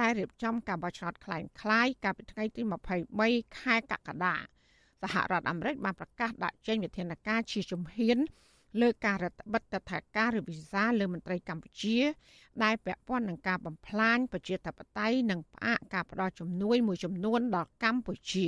[0.01, 2.63] ដែលរៀបចំការបោះឆ្នោតคล้ายៗកាលពីថ្ងៃទី
[3.11, 4.35] 23ខែកក្កដា
[5.03, 8.19] សហរដ្ឋអាមេរិកបានប្រកាសដាក់ចេញវិធានការជាជំហាន
[8.81, 11.99] លើការរដ្ឋបិទតថាការឬវីសាលើមន្ត្រីកម្ពុជា
[12.65, 18.47] ដែលពាក់ព័ន្ធនឹងការបំផ្លាញប្រជាធិបតេយ្យនិងផ្អាកការផ្ដល់ជំនួយមួយចំនួនដល់កម្ពុជា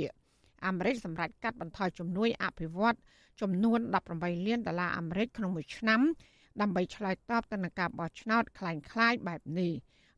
[0.65, 2.97] អាមេរិកសម្រាប់កាត់បន្ថយជំនួយអភិវឌ្ឍ
[3.41, 3.79] ចំនួន
[4.13, 6.01] 18លានដុល្លារអាមេរិកក្នុងមួយឆ្នាំ
[6.61, 9.71] ដើម្បីឆ្លើយតបទៅនឹងការបោះឆ្នោតคล้ายៗបែបនេះ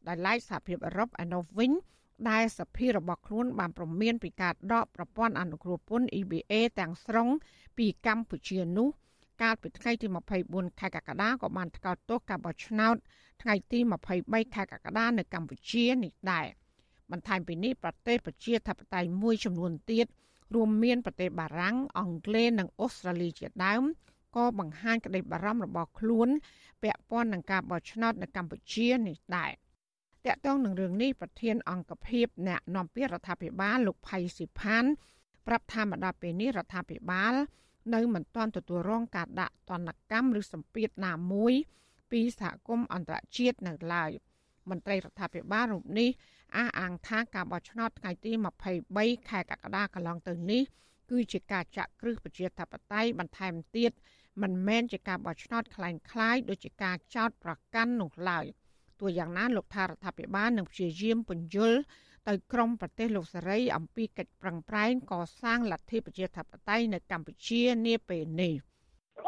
[0.08, 1.72] ដោយឡែកសហភាពអឺរ៉ុបឯណោះវិញ
[2.30, 7.30] ដែលសភារបស់ខ្លួនបានប្រមានពីការដកប្រព័ន្ធអនុគ្រោះពន្ធ EBA ទាំងស្រុង
[7.78, 8.90] ពីកម្ពុជានោះ
[9.42, 10.08] កាលពីថ្ងៃទី
[10.44, 12.96] 24ខែកក្កដាក៏បានថ្កោលទោសការបោះឆ្នោត
[13.42, 13.80] ថ្ងៃទី
[14.18, 16.48] 23ខែកក្កដានៅកម្ពុជានេះដែរ
[17.12, 20.08] បន្ថែមពីនេះប្រទេសប្រជាធិបតេយ្យមួយចំនួនទៀត
[20.56, 23.84] រួមមានប្រទេសបារាំងអង់គ្លេសនិងអូស្ត្រាលីជាដើម
[24.36, 26.30] ក៏បង្ហាញក្តីបារម្ភរបស់ខ្លួន
[26.84, 29.52] ពាក់ព័ន្ធនឹងការបោះឆ្នោតនៅកម្ពុជានេះដែរ
[30.26, 34.84] តកតងនឹងរឿងនេះប្រធានអង្គភិបអ្នកនាំពាក្យរដ្ឋាភិបាលលោកផៃស៊ីផាន
[35.48, 37.34] ប្រាប់ថាមកដល់ពេលនេះរដ្ឋាភិបាល
[37.94, 41.54] នៅមិនទាន់ទទួលរងការដាក់ទណ្ឌកម្មឬសម្ពាធណាមួយ
[42.12, 44.12] ពីសហគមន៍អន្តរជាតិនៅឡើយ
[44.70, 46.10] មន្ត្រីរដ្ឋាភិបាលរូបនេះ
[46.58, 48.32] អះអាងថាការបោះឆ្នោតថ្ងៃទី
[48.82, 50.64] 23ខែកក្កដាកន្លងទៅនេះ
[51.12, 53.92] គឺជាការចាក់គ្រឹះប្រជាធិបតេយ្យបន្ថែមទៀត
[54.42, 58.46] មិនមែនជាការបោះឆ្នោតคล้ายคล้ายដូចជាការចោតប្រកាន់នោះឡើយ
[59.00, 61.80] ទោះយ៉ាងណាលោកថារដ្ឋាភិបាលនឹងព្យាយាមពន្យល់
[62.28, 68.54] ទៅក្រមប្រទេសលោកសេរីអំពីកិច្ចប្រឹងប្រែងកសាងលទ្ធិប្រជាធិបតេយ្យនៅកម្ពុជានាពេលនេះ។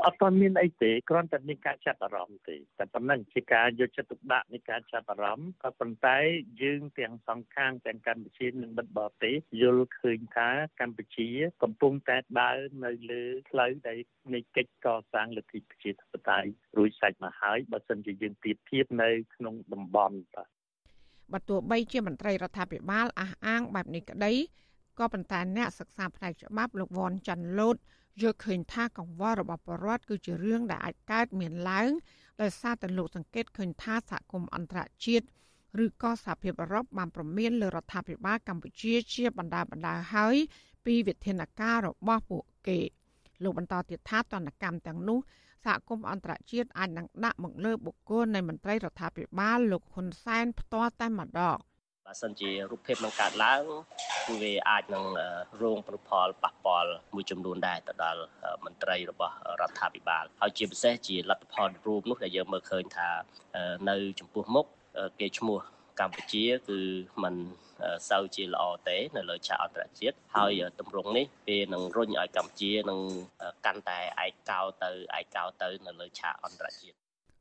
[0.06, 6.18] អត់ទាន់មានអីទេគ្រាន់តែមានការចាប់អារម្មណ៍ទេតែប៉ុណ្ណឹងជាការយកចិត្តទុកដាក់នៃការចាប់អារម្មណ៍ក៏ប៉ុន្តែ
[6.62, 10.50] យើងទាំងសងខាងទាំងកម្ពុជានិងមិត្តបរទេសយល់ឃើញថា
[10.82, 11.28] កម្ពុជា
[11.64, 14.00] កំពុងតែដើរនៅលើផ្លូវដែល
[14.34, 20.50] នៃកិច្ចកសាងលទ្ធិប្រជាធិបតេយ្យរួចសាច់មកហើយបើសិនជាយើងទៀបធៀបនៅក្នុងតំបន់បាទ
[21.34, 24.34] បើទោះបីជាមន្ត្រីរដ្ឋាភិបាលអះអាងបែបនេះក្តី
[25.00, 27.78] ក៏ប៉ុន្តែអ្នកសិក្សាផ្នែកច្បាប់លោកវ៉ាន់ចាន់លូត
[28.22, 31.92] យល់ឃើញថាកង្វល់របស់ប្រជាពលរដ្ឋគឺជារឿងដែលអាចកើតមានឡើង
[32.42, 35.26] ដោយសារតែលោកសង្កេតឃើញថាសហគមន៍អន្តរជាតិ
[35.84, 40.36] ឬក៏សហភាពអឺរ៉ុបបានប្រមានលើរដ្ឋាភិបាលកម្ពុជាជាបណ្ដាបណ្ដាហើយ
[40.86, 42.80] ពីវិធានការរបស់ពួកគេ
[43.44, 45.20] លោកបន្តទៀតថាតនកម្មទាំងនោះ
[45.66, 51.58] សហគមន៍អន្តរជាតិអាចនឹងដាក់មកលើបុគ្គលនៃមន្ត្រីរដ្ឋាភិបាលលោកហ៊ុនសែនផ្ទាល់តែម្ដង។
[52.06, 53.64] បើសិនជារូបភាពនឹងកើតឡើង
[54.28, 55.06] គឺវាអាចនឹង
[55.62, 58.22] រងប្រផលប៉ះពាល់មួយចំនួនដែរទៅដល់
[58.66, 63.10] មន្ត្រីរបស់រដ្ឋាភិបាលហើយជាពិសេសជាលទ្ធផលរូបនោះដែលយើងមើលឃើញថា
[63.90, 64.66] នៅចំពោះមុខ
[65.20, 65.60] គេឈ្មោះ
[66.00, 66.80] កម្ពុជាគឺ
[67.24, 67.36] มัน
[68.10, 73.00] សូវជាល្អទេនៅលើឆាកអន្តរជាតិហើយទម្រង់នេះវានឹងរុញឲ្យកម្ពុជានឹង
[73.66, 76.96] កាន់តែឯកោទៅឯកោទៅនៅលើឆាកអន្តរជាតិ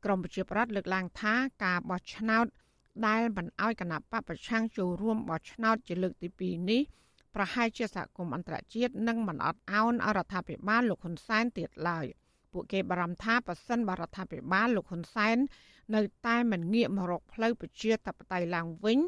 [0.05, 2.47] ក្រមប្រជាប្រដ្ឋលើកឡើងថាការបោះឆ្នោត
[3.07, 6.83] ដែលមិនអោយគណៈបពប្រឆាំងចូលរួមបោះឆ្នោតជាលើកទី2នេះ
[7.35, 12.07] ប្រហែលជាសហគមន៍អន្តរជាតិនឹងមិនអត់ឱនអរដ្ឋាភិបាលលោកហ៊ុនសែនទៀតឡើយ
[12.53, 15.37] ពួកគេបារម្ភថាប៉ះសិនបរដ្ឋាភិបាលលោកហ៊ុនសែន
[15.95, 18.99] នៅតែមិនងាកមករកផ្លូវប្រជាធិបតេយ្យឡើងវិញ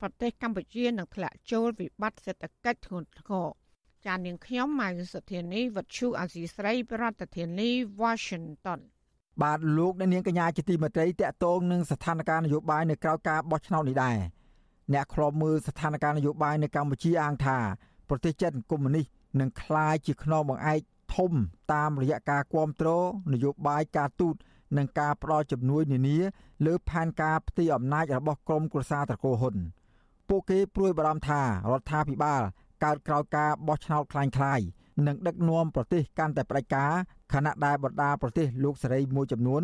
[0.00, 3.48] ប្រទេសកម្ពុជានឹងធ្លាក់ចូលវិបត្តិសេដ្ឋកិច្ចធ្ងន់ធ្ងរ
[4.06, 7.70] ចាននាងខ្ញុំម៉ៅសុធានីវັດឈូអាស៊ីស្រី ប្រធានាធិបតី
[8.02, 8.80] Washington
[9.42, 14.16] បាទលោកអ្នកនាងកញ្ញាជាទីមេត្រីតកតងនឹងស្ថានភាពនយោបាយនៅក្រៅការបោះឆ្នោតនេះដែរ
[14.92, 17.58] អ្នកខ្លោបមើលស្ថានភាពនយោបាយនៅកម្ពុជាអាងថា
[18.08, 19.06] ប្រទេសចិនកុម្មុយនីស
[19.40, 20.80] នឹងคล้ายជាខ្នងបង្អែក
[21.14, 21.32] ធំ
[21.72, 24.34] តាមរយៈការគ្រប់គ្រងនយោបាយការទូត
[24.76, 26.18] និងការផ្ដល់ជំនួយនានា
[26.66, 29.56] លើផែនការផ្ទៃអំណាចរបស់ក្រមក្រសាត្រកូលហ៊ុន
[30.28, 32.42] ពួកគេព្រួយបារម្ភថារដ្ឋាភិបាល
[32.84, 34.64] កើតក្រោយការបោះឆ្នោតคล้ายៗ
[35.06, 36.92] និងដឹកនាំប្រទេសកាន់តែផ្ដាច់ការ
[37.32, 39.62] ខណៈដែលបណ្ដាប្រទេសលោកសេរីមួយចំនួន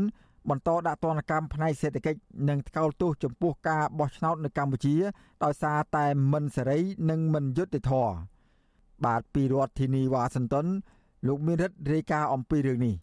[0.50, 4.96] បន្តដាក់ទណ្ឌកម្មផ្នែកសេដ្ឋកិច្ចនិងថ្កោលទោសចំពោះការបោះឆ្នោតនៅកម្ពុជា
[5.44, 6.78] ដោយសារតែមិនសេរី
[7.10, 8.14] និងមិនយុត្តិធម៌
[9.04, 10.66] បាទពីរដ្ឋធានីវ៉ាស៊ីនតោន
[11.26, 12.94] លោកមានរិទ្ធរាយការណ៍អំពីរឿងនេះ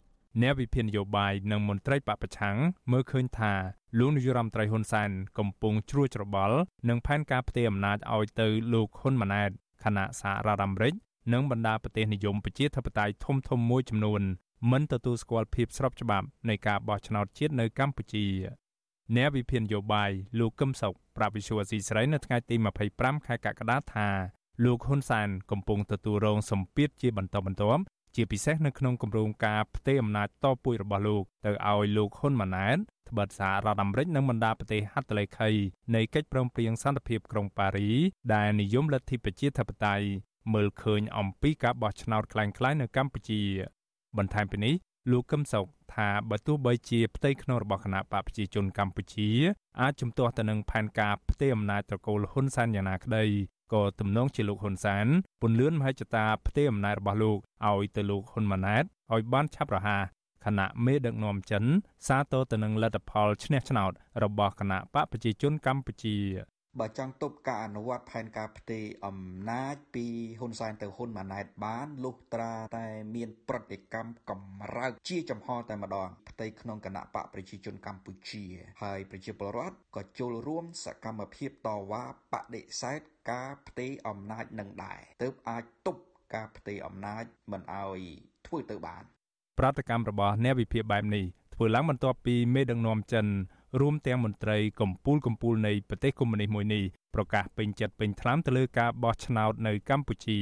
[0.42, 2.56] អ្នកវិភាគនយោបាយនិងមន្ត្រីបពប្រឆាំង
[2.92, 3.52] មើលឃើញថា
[3.98, 6.56] លោកនាយរដ្ឋមន្ត្រីហ៊ុនសែនកំពុងជ្រួចច្របល់
[6.88, 9.50] នឹងផែនការផ្ទេរអំណាចឲ្យទៅលោកហ៊ុនម៉ាណែត
[9.84, 10.94] គណៈសហរដ្ឋអាមេរិក
[11.32, 14.22] និងបណ្ដាប្រទេសនិយមប្រជាធិបតេយ្យធំធំមួយចំនួន
[14.70, 18.26] មិនទទួលស្គាល់ភាពស្របច្បាប់នៃការបោះឆ្នោតជាតិនៅកម្ពុជា
[19.16, 22.56] អ្នកវិភាគនយោបាយលោកកឹមសុខប្រាប់វិសុវស៊ីស្រីនៅថ្ងៃទី
[22.90, 24.08] 25ខែកក្កដាថា
[24.64, 27.82] លោកហ៊ុនសែនកំពុងទទួលរងសម្ពាធជាបន្តបន្ទាប់
[28.14, 35.50] ជាពិសេសនៅក្នុងគម្រោងការផ្ទេរអំណាចតពួយរបស់លោកទៅឲ្យលោកហ៊ុនម៉ាណែតត្បិតសហរដ្ឋអាមេរិកនិងបណ្ដាប្រទេសហត្ថលេខី
[35.94, 37.90] នៃកិច្ចព្រមព្រៀងសន្តិភាពក្រុងប៉ារី
[38.34, 40.06] ដែលនិយមលទ្ធិប្រជាធិបតេយ្យ
[40.54, 43.40] មើលឃើញអំពីការបោះឆ្នោតคล้ายៗនៅកម្ពុជា
[44.16, 44.74] បន្ថែមពីនេះ
[45.10, 49.28] លោកកឹមសុខថាបើទោះបីជាផ្ទៃក្នុងរបស់គណៈបកប្រជាជនកម្ពុជា
[49.80, 53.24] អាចជំទាស់ទៅនឹងផែនការផ្ទេរអំណាចត្រកូលហ៊ុនសែនយ៉ាងណាក្តី
[53.72, 55.06] ក៏ទំនងជាលោកហ៊ុនសែន
[55.42, 57.38] ពន្លឿនមហិច្ឆតាផ្ទេរអំណាចរបស់លោក
[57.68, 60.04] ឲ្យទៅលោកហ៊ុនម៉ាណែតឲ្យបានឆាប់រហ័ស
[60.44, 61.64] គណៈមេដឹកនាំចិន
[62.06, 63.92] សាទរទៅនឹងលទ្ធផលឈ្នះឆ្នោត
[64.24, 66.16] របស់គណៈបកប្រជាជនកម្ពុជា
[66.80, 69.18] បើចង់ទប់ការអនុវត្តផែនការផ្ទេរអំ
[69.50, 70.06] ណាចពី
[70.40, 78.44] ហ៊ុនសែនទៅហ៊ុនម៉ាណែតបានលុះត្រាតែមានប្រតិកម្មកម្រើកជាចំហតែម្ដងផ្ទៃក្នុងគណៈបកប្រជាជនកម្ពុជា
[78.82, 83.00] ហើយប្រជាពលរដ្ឋក៏ចូលរួមសកម្មភាពតវ៉ាបដិសេធ
[83.30, 86.00] ការផ្ទេរអំណាចនឹងដែរទើបអាចទប់
[86.34, 88.00] ការផ្ទេរអំណាចមិនឲ្យ
[88.46, 89.02] ធ្វើទៅបាន
[89.58, 91.24] ប្រតិកម្មរបស់អ្នកវិភាគបែបនេះ
[91.54, 93.26] ធ្វើឡើងបន្ទាប់ពីមេដឹកនាំចិន
[93.80, 100.38] រួមទាំងមន្ត្រីកម្ពុជាកម្ពុជានៃប្រទេសកុម្មុយនីសមួយនេះប្រកាសពេញចិត្តពេញថ្លើមទៅលើការបោះឆ្នោតនៅកម្ពុជា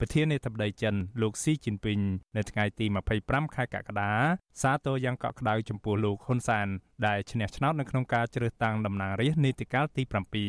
[0.00, 2.00] ប្រធានាធិបតីចិនលោកស៊ីជីនពីង
[2.36, 2.86] នៅថ្ងៃទី
[3.20, 4.12] 25ខែកក្កដា
[4.62, 6.68] សាទរយ៉ាងកក់ក្ដៅចំពោះលោកហ៊ុនសាន
[7.06, 10.02] ដែលឈ្នះឆ្នោតនៅក្នុងការជ្រើសតាំងតំណាងរាស្ត្រនីតិកាលទី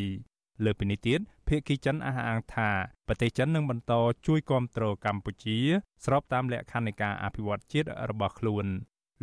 [0.10, 2.70] 7លើពីនេះទៀតភាគីចិនអះអាងថា
[3.07, 3.93] ប្រទេសចិននឹងបន្ត
[4.28, 5.57] ជួយគាំទ្រកម្ពុជា
[6.05, 8.66] ស្របតាមលក្ខខណ្ឌនៃការអភិវឌ្ឍជាតិរបស់ខ្លួន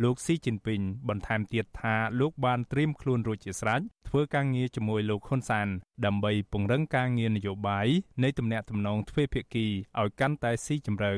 [0.03, 5.67] លោកស៊ីជីនពីងបន្ថែមទៀតថាលោកបានត្រៀមខ្លួនរួចជាស្រេចធ្វើការងារជាមួយលោកហ៊ុនសាន
[6.05, 7.87] ដើម្បីពង្រឹងការងារនយោបាយ
[8.23, 9.65] នៃទំនាក់ទំនងទ្វេភាគី
[9.99, 11.13] ឲ្យកាន់តែស៊ីជម្រៅ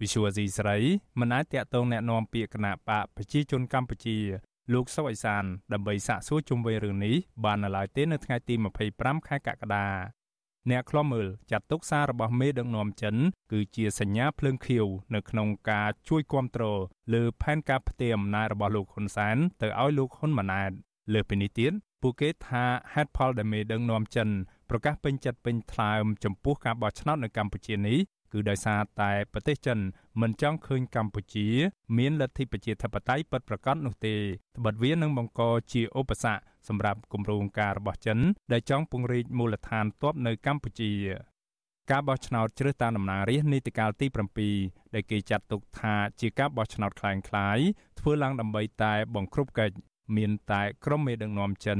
[0.00, 0.78] វិសុវអាស៊ីស្រី
[1.20, 4.18] មិនអាចតាក់ទងแนะនាំពាក្យគណៈបកប្រជាជនកម្ពុជា
[4.72, 8.54] លោកសុវ័យសានដើម្បីសាកសួរជុំវិញរឿងនេះបាននៅឡើយទេនៅថ្ងៃទី
[8.92, 9.86] 25ខែកក្កដា
[10.68, 13.14] អ្នកខ្លំមើលចាត់ទុកសាររបស់មេដឹកនាំចិន
[13.52, 16.64] គឺជាសញ្ញាភ្លើងខៀវនៅក្នុងការជួយគាំទ្រ
[17.14, 20.70] លើផែនការផ្ទេរអំណាចរបស់លោកហ៊ុនសែនទៅឲ្យលោកហ៊ុនម៉ាណែត
[21.12, 24.28] លើពីនេះទៀតពួកគេថាហេតុផលដែលមេដឹកនាំចិន
[24.70, 27.98] ប្រកាសពេញចិត្តពេញថ្លើមចំពោះការបោះឆ្នោតនៅកម្ពុជានេះ
[28.32, 29.78] គឺដោយសារតែប្រទេសចិន
[30.20, 31.48] មិនចង់ឃើញកម្ពុជា
[31.98, 34.14] មានលទ្ធិប្រជាធិបតេយ្យពិតប្រាកដនោះទេ
[34.56, 35.40] ត្បិតវានឹងបង្ក
[35.72, 38.18] ជាឧបសគ្គសម្រាប់គម្រោងការរបស់ចិន
[38.52, 40.92] ដែលចង់ពង្រីកមូលដ្ឋានទ័ពនៅកម្ពុជា
[41.90, 44.06] ការបោះឆ្នោតជ្រើសតាំងតំណាងរាស្ត្រនីតិកាលទី
[44.50, 49.74] 7ដែលគេចាត់ទុកថាជាការបោះឆ្នោតคล้ายៗធ្វើឡើងដើម្បីតែបង្ក្រប់កិច្ច
[50.16, 51.78] មានតែក្រុមមេដឹកនាំចិន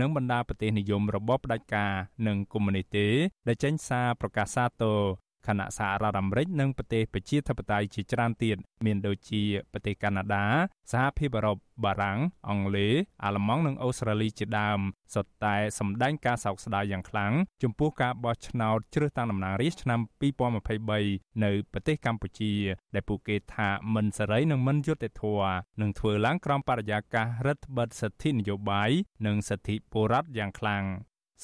[0.00, 1.92] និងបណ្ដាប្រទេសនិយមរបបផ្ដាច់ការ
[2.26, 3.08] និងកុម្មុយនីសទេ
[3.48, 5.00] ដែលចេញសារប្រកាសសាទរ
[5.46, 10.44] ខណៈសហរដ្ឋអាមេរិកនិងប្រទេសប្រជាធិបតេយ្យជាច្រើនទៀតមានដូចជាប្រទេសកាណាដា
[10.92, 12.18] សហភាពអឺរ៉ុបបារាំង
[12.48, 14.80] អង់គ្លេសអាល្លឺម៉ង់និងអូស្ត្រាលីជាដើម
[15.14, 17.32] សុទ្ធតែសម្ដែងការសោកស្ដាយយ៉ាងខ្លាំង
[17.62, 20.00] ចំពោះការបោះឆ្នោតជ្រើសតាំងតំណាងរាស្ត្រឆ្នាំ
[20.90, 22.52] 2023នៅប្រទេសកម្ពុជា
[22.94, 28.90] ដែលពួកគេថាមិនសេរីនិងមិនយុត្តិធម៌នឹងធ្វើឡើងក្រោមបរិយាកាសរដ្ឋបិទសិទ្ធិនយោបាយ
[29.26, 30.84] និងសិទ្ធិពលរដ្ឋយ៉ាងខ្លាំង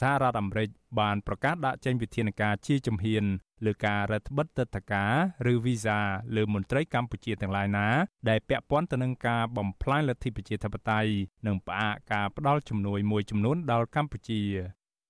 [0.00, 0.68] សហរដ្ឋអាមេរិក
[1.00, 3.24] បានប្រកាសដាក់ចេញវិធានការជាជំហាន
[3.66, 5.12] លើការរដ្ឋបិទទឹកធការ
[5.52, 5.98] ឬវីសា
[6.36, 7.86] លើមន្ត្រីកម្ពុជាទាំងឡាយណា
[8.28, 11.10] ដែលពាក់ព័ន្ធទៅនឹងការបំផ្លាញលទ្ធិប្រជាធិបតេយ្យ
[11.46, 14.40] និងផ្អាកការផ្ដល់ជំនួយមួយចំនួនដល់កម្ពុជា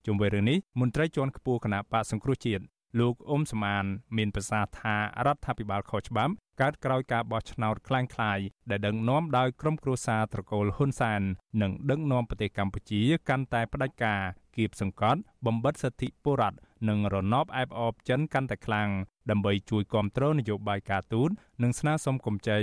[0.07, 2.65] ជុំវិញរឿងនេះមន្ត្រីជាន់ខ្ពស់គណៈបកសង្គ្រោះជាតិ
[3.01, 3.85] លោកអ៊ុំសមាន
[4.17, 11.23] មានប្រសាសន៍ថារដ្ឋាភិបាលខុសច្បាប់កើតក្រោយការបោះឆ្នោតคล้ายៗដែលដឹកនាំដោយក្រុមគ្រួសារត្រកូលហ៊ុនសែន
[11.63, 14.23] និងដឹកនាំប្រទេសកម្ពុជាកាន់តែផ្ដាច់ការ
[14.57, 18.89] គៀបសង្កត់បំបិតសិទ្ធិពលរដ្ឋនិងរណបអែបអបចិនកាន់តែខ្លាំង
[19.31, 21.31] ដើម្បីជួយគ្រប់គ្រងនយោបាយការទូត
[21.63, 22.59] និងស្នើសុំកម្ចី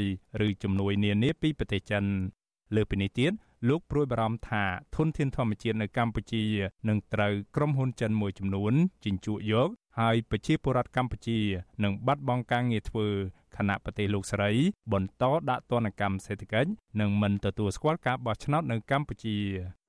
[0.46, 2.04] ឬជំនួយនានាពីប្រទេសចិន
[2.76, 3.32] លើពីនេះទៀត
[3.70, 4.64] លោកព្រួយបារម្ភថា
[4.96, 6.44] ធនធានធម្មជាតិនៅកម្ពុជា
[6.88, 8.74] នឹងត្រូវក្រុមហ៊ុនចិនមួយចំនួន
[9.06, 9.70] ជញ្ជក់យក
[10.00, 11.40] ហើយប្រជាពលរដ្ឋកម្ពុជា
[11.84, 13.08] នឹងបាត់បង់ការងារធ្វើ
[13.58, 14.52] ខណៈប្រទេសលោកស្រី
[14.94, 16.70] បន្តដាក់ទណ្ឌកម្មសេដ្ឋកិច្ច
[17.00, 19.38] និងមិនទទួលស្គាល់ការបោះឆ្នោតនៅកម្ពុជា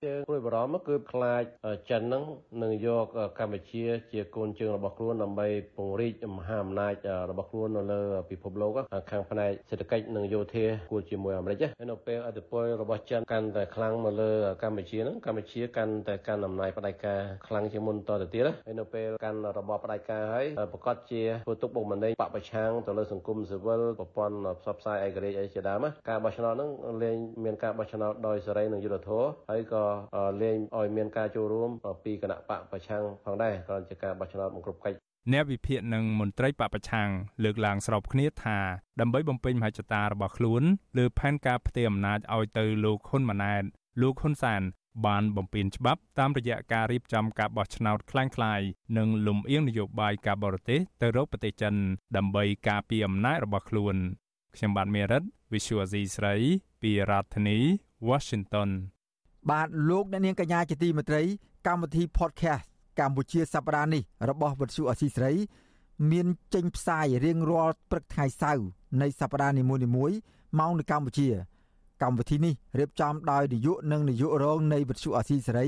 [0.05, 1.43] យើងព្រួយបារម្ភគឺខ្លាច
[1.91, 2.23] ចិនហ្នឹង
[2.63, 3.07] នឹងយក
[3.39, 5.47] កម្ពុជាជាកូនជើងរបស់ខ្លួនដើម្បី
[5.77, 6.95] ពង្រីកមហាអំណាច
[7.31, 8.73] របស់ខ្លួននៅលើពិភពលោក
[9.11, 14.33] ខាងផ្នែកសេដ្ឋកិច្ចនិងយោធាគួរជាមួយអាមេរិកហើយនៅពេលអធិបុលរបស់ចិនកាន់តែខ្លាំងមកលើ
[14.63, 26.71] កម្ពុជាហ្នឹងកម្ពុជាកាន់តែកាន់អំណាចផ្ដាច់ការខ្លាំងជាងមុនតទៅទៀតហើយនៅពេលកាន់របបផ្ដាច់ការហើយប្រកាសជាធ្វើទុកបុកម្នេញបពប្រឆាំងទៅលើសង្គមស៊ីវិលប្រព័ន្ធផ្សព្វផ្សាយឯករាជ្យអីជាដើមការបោះឆ្នោតហ្នឹង
[27.03, 29.85] លែងមានការបោះឆ្នោតដោយសេរីនិងយុត្តិធម៌ហើយក៏
[30.43, 31.71] លែងឲ្យមានការចូលរួម
[32.05, 34.99] ពីគណៈបកប្រឆាំងផងដែរក៏ជាការបោះឆ្នោតមិនគ្រប់កិច្ច
[35.33, 37.09] អ្នកវិភាគនិងមន្ត្រីបពប្រឆាំង
[37.45, 38.59] លើកឡើងស្របគ្នាថា
[39.01, 40.63] ដើម្បីបំពេញមហិច្ឆតារបស់ខ្លួន
[40.99, 43.63] លើផែនការផ្ទេរអំណាចឲ្យទៅលោកហ៊ុនម៉ាណែត
[44.03, 44.63] លោកហ៊ុនសាន
[45.07, 48.67] បានបំពេញច្បាប់តាមរយៈការរៀបចំការបោះឆ្នោតคล้ายៗ
[48.99, 51.75] និងលំអៀងនយោបាយការបរទេសទៅរកប្រទេសចិន
[52.17, 53.97] ដើម្បីការពារអំណាចរបស់ខ្លួន
[54.57, 55.23] ខ្ញុំបាទមេរិត
[55.53, 56.35] Visual C ស្រី
[56.83, 57.59] ពីរដ្ឋធានី
[58.09, 58.71] Washington
[59.51, 61.23] បាទលោកអ្នកនាងកញ្ញាជាទីមេត្រី
[61.67, 62.67] កម្មវិធី podcast
[63.01, 65.33] កម្ពុជាសប្តាហ៍នេះរបស់វិទ្យុអស៊ីស្រី
[66.11, 68.67] មានចេញផ្សាយរៀងរាល់ព្រឹកថ្ងៃសៅរ៍
[69.01, 69.91] នៃសប្តាហ៍នីមួយៗ
[70.59, 71.29] ម៉ោងនៅកម្ពុជា
[72.05, 75.67] កម្មវិធីនេះរៀបចំដោយនាយកនិងនាយករងនៃវិទ្យុអស៊ីសេរី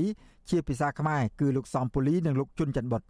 [0.49, 3.01] ជាភាសាខ្មែរគឺលោកសំពូលីនិងលោកជុនច័ន្ទបុត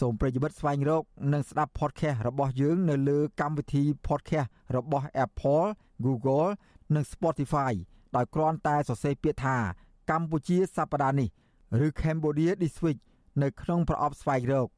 [0.00, 1.02] សូមប្រិយមិត្តស្វែងរក
[1.32, 5.66] និងស្ដាប់ podcast របស់យើងនៅលើកម្មវិធី podcast របស់ Apple,
[6.04, 6.48] Google
[6.94, 7.72] និង Spotify
[8.16, 9.56] ដោយគ្រាន់តែសរសេរពាក្យថា
[10.10, 11.28] កម្ពុជាសប្តាហ៍នេះ
[11.84, 12.98] ឬ Cambodia This Week
[13.42, 14.68] នៅក្នុងប្រអប់ស្វែងរក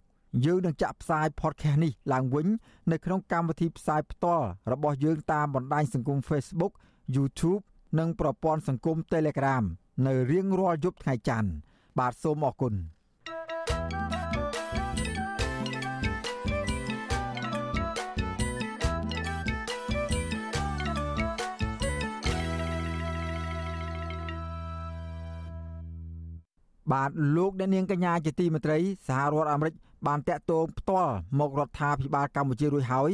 [0.45, 2.47] យើងនឹងចាក់ផ្សាយ podcast នេះឡើងវិញ
[2.93, 6.73] នៅក្នុងកម្មវិធីផ្សាយផ្ទាល់របស់យើងតាមបណ្ដាញសង្គម Facebook
[7.17, 7.63] YouTube
[7.99, 9.65] និងប្រព័ន្ធសង្គម Telegram
[10.07, 11.51] នៅរៀងរាល់យប់ថ្ងៃច័ន្ទ
[11.99, 12.75] បាទសូមអរគុណ
[26.93, 28.79] បាទលោកអ្នកនាងកញ្ញាជាទីមេត្រី
[29.09, 29.75] សហរដ្ឋអាមេរិក
[30.07, 33.11] បានតាក់ទងផ្ទាល់មករដ្ឋាភិបាលកម្ពុជារួចហើយ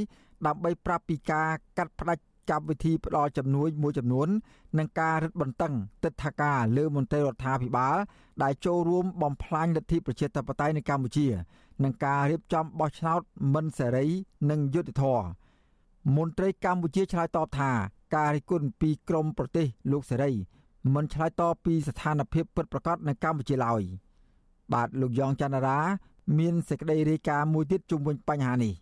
[0.47, 1.49] ដើម្បីប្រាប់ពីការ
[1.79, 4.28] កាត់ផ្តាច់ កម្មវិធីផ្ដល់ជំនួយមួយចំនួន
[4.78, 5.74] និងការរឹតបន្តឹង
[6.05, 7.97] ទិដ្ឋាការលើមន្ត្រីរដ្ឋាភិបាល
[8.43, 11.28] ដែលចូលរួមបំផ្លាញលទ្ធិប្រជាធិបតេយ្យនៅកម្ពុជា
[11.84, 13.20] និងការរៀបចំបោះឆ្នោត
[13.55, 14.07] មិនសេរី
[14.51, 15.26] និងយុត្តិធម៌
[16.16, 17.72] មន្ត្រីកម្ពុជាឆ្លើយតបថា
[18.14, 20.32] ការរិះគន់ពីក្រមប្រទេសលោកសេរី
[20.95, 23.82] មិនឆ្លើយតបពីស្ថានភាពពិតប្រាកដនៅកម្ពុជាឡើយ
[24.72, 25.78] បាទលោកយ៉ងច័ន្ទរា
[26.38, 28.74] មានសេចក្តីរាយការណ៍មួយទៀតជុំវិញបញ្ហានេះ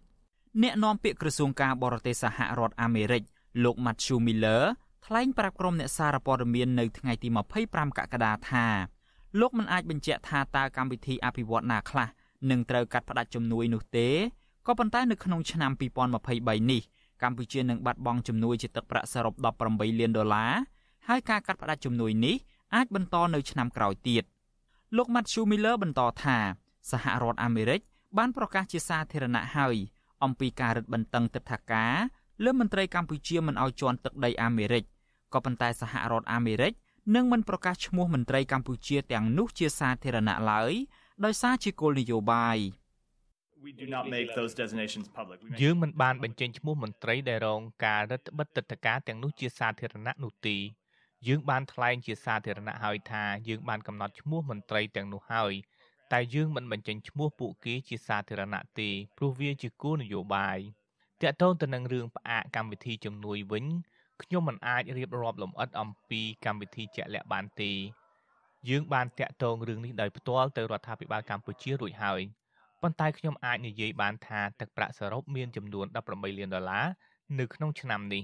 [0.62, 3.22] អ្នកនាំពាក្យក្រសួងការបរទេសសហរដ្ឋអាមេរិក
[3.64, 4.62] លោក Matthew Miller
[5.06, 7.28] ថ្លែងប្រាប់ក្រុមអ្នកសារព័ត៌មាននៅថ្ងៃទី
[7.62, 8.66] 25កក្កដាថា
[9.40, 12.08] លោកមិនអាចបញ្ជាក់ថាតើកម្មវិធីអភិវឌ្ឍណាខ្លះ
[12.50, 14.08] នឹងត្រូវកាត់ផ្តាច់ជំនួយនោះទេ
[14.66, 15.72] ក៏ប៉ុន្តែនៅក្នុងឆ្នាំ
[16.20, 16.82] 2023នេះ
[17.22, 19.34] កម្ពុជានឹងបាត់បង់ជំនួយជាទឹកប្រាក់សរុប
[19.66, 20.52] 18លានដុល្លារ
[21.08, 22.36] ហើយការកាត់ផ្តាច់ជំនួយនេះ
[22.74, 24.24] អាចបន្តនៅឆ្នាំក្រោយទៀត
[24.96, 26.36] លោក Matthew Miller បន្តថា
[26.90, 27.80] សហរដ្ឋអាមេរិក
[28.18, 29.76] បានប្រកាសជាសាធារណៈហើយ
[30.24, 31.94] អំពីការរឹតបន្តឹងទិដ្ឋាការ
[32.44, 34.84] លើមន្ត្រីកម្ពុជាមិនឲ្យជន់ទឹកដីអាមេរិក
[35.34, 36.72] ក៏ប៉ុន្តែសហរដ្ឋអាមេរិក
[37.14, 40.72] នឹងមិនប្រកាសឈ្មោះមន្ត្រីកម្ពុជាទាំងនោះជាសាធារណៈឡើយ
[41.24, 42.58] ដោយសារជាគោលនយោបាយ
[45.62, 50.56] យើងមិនបានបញ្ចេញឈ្មោះមន្ត្រីដែលរងការរដ្ឋបិទទឹកតការទាំងនោះជាសាធារណៈនោះទេ
[51.28, 55.52] យើងបានថ្លែងជាសាធារណៈហើយថាយើងបានកំណត់ឈ្មោះមន្ត្រីទាំងនោះហើយ
[56.12, 60.58] តែយើងមិនបញ្ចេញឈ្មោះពួកគេជាសាធារណៈទេព្រោះវាជាគោលនយោបាយ
[61.22, 63.66] តកតងទៅនឹងរឿងផ្អាកកម្មវិធីជំនួយវិញ
[64.22, 67.72] ខ្ញុំមិនអាចរៀបរាប់លម្អិតអំពីកម្មវិធីជាក់លាក់បានទេ
[68.68, 72.20] យើងបានតាក់ទងរឿងនេះដោយផ្ទាល់ទៅរដ្ឋាភិបាលកម្ពុជារួចហើយ
[72.82, 76.86] ប៉ុន្តែខ្ញុំអាចនិយាយបានថាទឹកប្រាក់សរុបមានចំនួន18លានដុល្លារ
[77.38, 78.22] នៅក្នុងឆ្នាំនេះ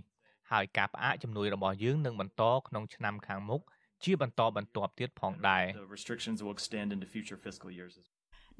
[0.50, 3.62] ហើយការផ្អាកជំនួយរបស់យើងនឹងបន្តក្នុងឆ្នាំខាងមុខ
[4.04, 5.64] ជាបន្តបន្ទាប់ទៀតផងដែរ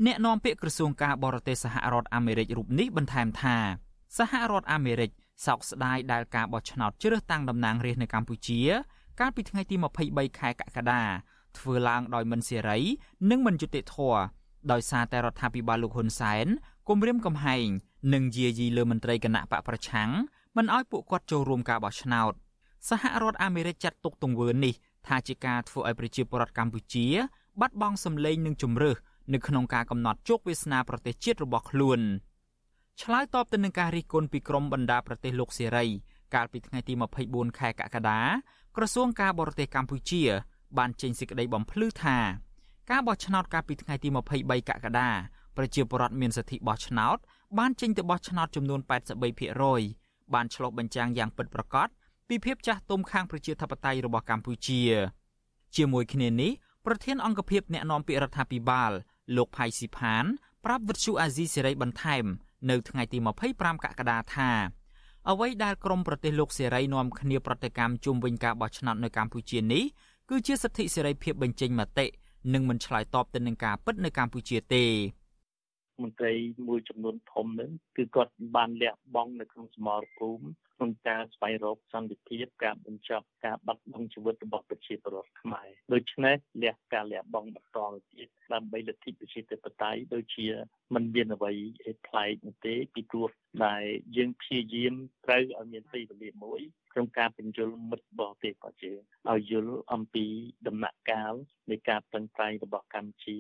[0.06, 3.56] អ្នកនាំពាក្យក្រសួងការបរទេសសហរដ្ឋអាមេរិករូបនេះបន្ថែមថា
[4.16, 5.10] សហរដ្ឋអាមេរិក
[5.46, 8.60] សោកស្ដាយដែលការបោះឆ្នោតជ្រើសតាំងតំណាងរាស្ត្រនៅកម្ពុជា
[9.20, 9.76] កាលពីថ្ងៃទី
[10.08, 11.02] 23ខែកក្កដា
[11.58, 12.78] ធ្វើឡើងដោយមិនសេរី
[13.30, 14.18] និងមិនយុត្តិធម៌
[14.72, 16.46] ដោយសារតែរដ្ឋាភិបាលលោកហ៊ុនសែន
[16.88, 17.66] គំរាមកំហែង
[18.14, 20.10] និងយាយីលើមន្ត្រីគណៈបកប្រឆាំង
[20.56, 22.32] មិនឲ្យពួកគាត់ចូលរួមការបោះឆ្នោត
[22.88, 24.74] សហរដ្ឋអាមេរិកចាត់ទុកទង្វើនេះ
[25.06, 27.06] ថាជាការធ្វើឲ្យប្រជាពលរដ្ឋកម្ពុជា
[27.60, 28.96] បាត់បង់សម្លេងនិងជំរឿស
[29.32, 32.00] នៅក្នុងការកំណត់ជោគវាសនាប្រទេសជាតិរបស់ខ្លួន
[33.02, 35.86] ឆ្លើយតបទៅនឹងការរិះគន់ពីក្រមបណ្ដាប្រទេសលោកសេរី
[36.34, 36.94] កាលពីថ្ងៃទី
[37.26, 38.20] 24ខែកក្កដា
[38.76, 40.22] ក្រសួងការបរទេសកម្ពុជា
[40.78, 42.18] បានចេញសេចក្តីបំភ្លឺថា
[42.90, 45.10] ការបោះឆ្នោតកាលពីថ្ងៃទី23កក្កដា
[45.56, 47.16] ប្រជាពលរដ្ឋមានសិទ្ធិបោះឆ្នោត
[47.58, 48.80] បានចេញទៅបោះឆ្នោតចំនួន
[49.56, 51.88] 83%បានឆ្លុះបញ្ចាំងយ៉ាងពិតប្រាកដ
[52.28, 54.82] ពីភាពចាស់ទុំខាងប្រជាធិបតេយ្យរបស់កម្ពុជា
[55.76, 56.52] ជាមួយគ្នានេះ
[56.86, 58.92] ប្រធានអង្គភិបអ្នកណែនាំពាក្យរដ្ឋាភិបាល
[59.36, 60.24] លោកផៃស៊ីផាន
[60.64, 62.24] ប្រាប់វិទ្យុអាស៊ីសេរីបន្ថែម
[62.70, 63.18] នៅថ្ងៃទី
[63.52, 64.50] 25កក្កដាថា
[65.30, 69.84] អ្វីដែលក្រមប្រទេសលោកសេរីនាំគ្នាប្រតិកម្មជុំវិញការបោះឆ្នោតនៅកម្ពុជានេះ
[70.30, 72.06] គឺជាសិទ្ធិសេរីភាពបញ្ចេញមតិ
[72.54, 74.84] និងមិនឆ្លើយតបទៅនឹងការពិតនៅកម្ពុជាទេ
[76.02, 76.32] មន្ត្រី
[76.68, 80.46] មួយចំនួនធំហ្នឹងគឺគាត់បានលះបង់នៅក្នុងសមរភូមិ
[80.76, 87.78] ក្នុងការស្វែងរកសន្តិភាពការបញ្ចប់ការបាត់បង់ជីវិតរបស់ប្រជាពលរដ្ឋខ្មែរដូច្នេះលះការលះបង់បន្ត
[88.14, 90.46] ទៀតដើម្បីលទ្ធិប្រជាធិបតេយ្យដូចជា
[90.94, 91.52] មិនមានអ្វី
[92.06, 93.30] ប្លែកនោះទេពីព្រោះ
[93.66, 93.84] ដែល
[94.16, 96.60] យើងព្យាយាមត្រូវឲ្យមានទីវេលាមួយ
[96.92, 99.00] ក្នុងការបញ្យលមិត្តបរទេសរបស់យើង
[99.30, 100.26] ឲ្យយល់អំពី
[100.66, 101.34] ដំណាក់កាល
[101.70, 103.38] នៃការប្រឹងប្រែងរបស់កម្ពុជា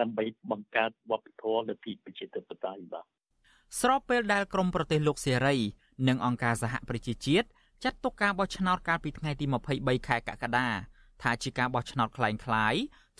[0.00, 3.06] ដើម្បីបង្កើតវប្បធម៌លទ្ធិប្រជាធិបតេយ្យបាទ
[3.80, 5.56] ស្របពេលដែលក្រមប្រទេសលោកសេរី
[6.08, 7.46] និងអង្គការសហប្រជាជាតិ
[7.84, 9.46] ចាត់ទុកការបោះឆ្នោតកាលពីថ្ងៃទី
[9.76, 10.68] 23ខែកក្កដា
[11.22, 12.38] ថាជាការបោះឆ្នោតคล้ายៗ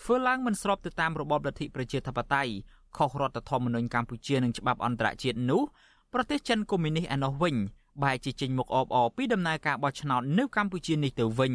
[0.01, 2.51] ធ្វើឡើងមិនស្របទៅតាមរបបលទ្ធិប្រជាធិបតេយ្យ
[2.97, 5.61] ខុសរដ្ឋធម្មនុញ្ញកម្ពុជានិងច្បាប់អន្តរជាតិនោះ
[6.13, 7.55] ប្រទេសចិនកុម្មុយនីសឯណោះវិញ
[8.03, 11.53] បែរជាចេញមុខអបអរពីដំណើរការបោះឆ្នោតនៅកម្ពុជានេះទៅវិញ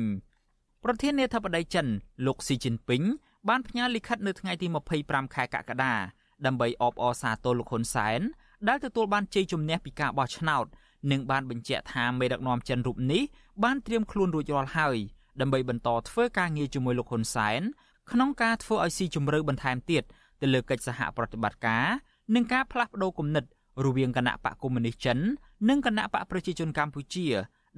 [0.84, 1.86] ប្រធានាធិបតីចិន
[2.26, 3.02] លោកស៊ីជីនពីង
[3.48, 4.66] បានផ្ញើលិខិតនៅថ្ងៃទី
[5.00, 5.94] 25ខែកក្កដា
[6.46, 8.20] ដើម្បីអបអរសាទរលោកហ៊ុនសែន
[8.68, 10.66] ដែលទទួលបានជ័យជំនះពីការបោះឆ្នោត
[11.10, 13.22] និងបានបញ្ជាក់ថាមេដឹកនាំចិនរូបនេះ
[13.64, 14.98] បានត្រៀមខ្លួនរួចរាល់ហើយ
[15.40, 17.62] ដើម្បីបន្តធ្វើការងារជាមួយលោកហ៊ុនសែន
[18.10, 20.02] ក្នុងការធ្វើឲ្យស៊ីជម្រៅបន្ថែមទៀត
[20.40, 21.86] ទៅលើកិច្ចសហប្រតិបត្តិការ
[22.34, 23.44] និងការផ្លាស់ប្តូរគំនិត
[23.84, 25.18] រវាងគណៈបកកុម្មុយនីសចិន
[25.68, 27.26] និងគណៈបកប្រជាជនកម្ពុជា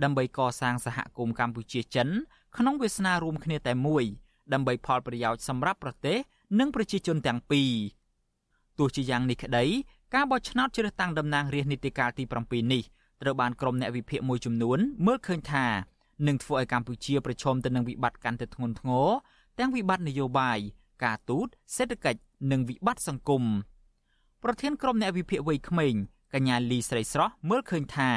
[0.02, 2.08] ដើម្បីកសាងសហគមន៍កម្ពុជាចិន
[2.56, 4.04] ក្នុងវាសនារួមគ្នាតែមួយ
[4.52, 6.16] ដើម្បីផលប្រយោជន៍សម្រាប់ប្រទេស
[6.60, 7.70] និងប្រជាជនទាំងពីរ
[8.78, 9.64] ទោះជាយ៉ាងនេះក្តី
[10.14, 12.82] ការបោះឆ្នោតជ្រើសតាំងតំណាងរាស្ត្រនីតិកាលទី7នេះ
[13.22, 15.66] ត្រូវបានក្រុមអ្នកវិភាគមួយចំនួនមើលឃើញថា
[16.26, 19.08] នឹងធ្វើឲ្យកម្ពុជាប្រឈមទៅនឹងវិបត្តិកាន់តែធ្ងន់ធ្ងរ
[19.58, 20.58] ទាំងវិបត្តិនយោបាយ
[21.04, 22.20] ការទូតសេដ្ឋកិច្ច
[22.52, 23.42] និងវិបត្តិសង្គម
[24.44, 25.94] ប្រធានក្រុមអ្នកវិភាគវ័យក្មេង
[26.34, 28.10] កញ្ញាលីស្រីស្រស់មើលឃើញថា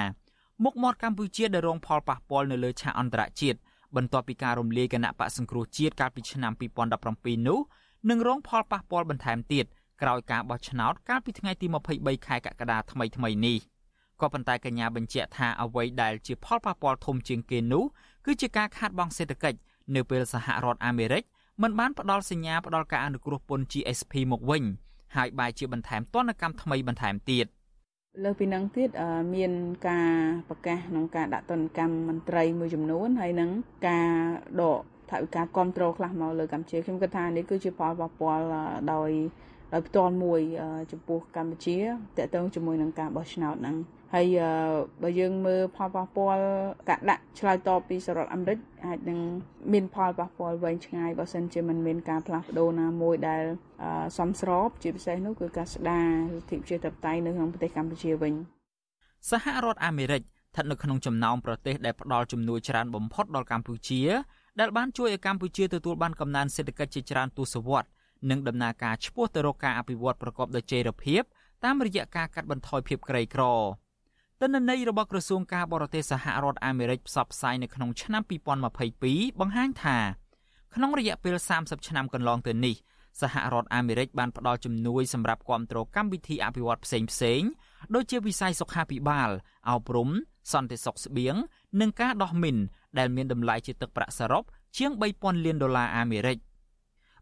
[0.63, 3.59] មុខមាត់កម្ពុជាដែលរងផលប៉ះពាល់នៅលើឆាកអន្តរជាតិ
[3.95, 6.53] បន្ទាប់ពីការរំលាយគណៈបកសង្គ្រោះជាតិកាលពីឆ្នាំ
[6.99, 7.59] 2017នោះ
[8.09, 9.65] នឹងរងផលប៉ះពាល់បន្ថែមទៀត
[10.01, 13.57] ក្រោយការបោះឆ្នោតកាលពីថ្ងៃទី23ខែកក្កដាថ្មីថ្មីនេះ
[14.21, 17.83] ក៏ប៉ុន្តែកញ្ញាបញ្ជាក់ថាអ្វីដែលជាផលប៉ះពាល់ធំជាងគេនោះ
[18.25, 19.59] គឺជាការខាតបង់សេដ្ឋកិច្ច
[19.95, 21.23] នៅពេលសហរដ្ឋអាមេរិក
[21.61, 24.63] មិនបានផ្ដល់សញ្ញាផ្ដល់ការអនុគ្រោះពន្ធ GSP មកវិញ
[25.15, 27.45] ហើយបែរជាបន្ថែមទណ្ឌកម្មថ្មីបន្ថែមទៀត
[28.23, 28.89] លើពីនឹងទៀត
[29.35, 29.51] មាន
[29.89, 30.11] ការ
[30.49, 33.49] ប្រកាសក្នុងការដាក់ទណ្ឌកម្មមន្ត្រីមួយចំនួនហើយនឹង
[33.87, 34.09] ការ
[34.61, 38.43] ដកថវិកាគ្រប់គ្រងខ្លះមកលើកម្ពុជាខ្ញុំគិតថានេះគឺជាផលប៉ះពាល់
[38.93, 39.09] ដោយ
[39.73, 40.41] ដោយផ្ទាល់មួយ
[40.91, 41.77] ចំពោះកម្ពុជា
[42.17, 43.75] តកតងជាមួយនឹងការបោះឆ្នោតហ្នឹង
[44.13, 44.27] ហើយ
[45.03, 46.43] បើយើងមើលផលប៉ះពាល់
[46.89, 49.19] ការដាក់ឆ្លើយតបពីសហរដ្ឋអាមេរិកអាចនឹង
[49.73, 53.43] មានផលប៉ះពាល់វែងឆ្ងាយបើសិនជាមិនមានការផ្លាស់ប្ដូរណាមួយដែល
[54.17, 58.33] សមស្របជាពិសេសនោះគឺការស្ដារលទ្ធិប្រជាធិបតេយ្យនៅក្នុងប្រទេសកម្ពុជាវិញ
[59.29, 64.01] សហរដ្ឋអាមេរិកស្ថិតនៅក្នុងចំណោមប្រទេសដែលផ្ដល់ជំនួយច្រើនបំផុតដល់កម្ពុជា
[64.59, 67.91] ដែលបានជួយឲ្យកម្ពុជាទទួលបានកំណើនសេដ្ឋកិច្ចជាច្រើនទសវត្សរ៍
[68.29, 71.21] និងដំណើរការឆ្ពោះទៅរកការអភិវឌ្ឍប្រកបដោយចីរភាព
[71.63, 73.43] តាមរយៈការកាត់បន្ថយភាពក្រីក្រ
[74.43, 78.23] ទិន្នន័យរបស់ក្រសួងការបរទេសសហរដ្ឋអាមេរិកផ្សព្វផ្សាយនៅក្នុងឆ្នាំ
[78.81, 79.97] 2022បង្ហាញថា
[80.75, 82.75] ក្នុងរយៈពេល30ឆ្នាំកន្លងទៅនេះ
[83.21, 87.41] សហរដ្ឋអាមេរិកបានផ្ដល់ជំនួយសម្រាប់គ្រប់គ្រងកម្មវិធីអភិវឌ្ឍផ្សេងផ្សេង
[87.95, 89.29] ដូចជាវិស័យសុខាភិបាល
[89.69, 90.09] អប់រំ
[90.53, 91.35] សន្តិសុខស្បៀង
[91.81, 92.57] និងការដោះមីន
[92.97, 94.43] ដែលមានតម្លៃជាទឹកប្រាក់សរុប
[94.77, 96.37] ជាង3000លានដុល្លារអាមេរិក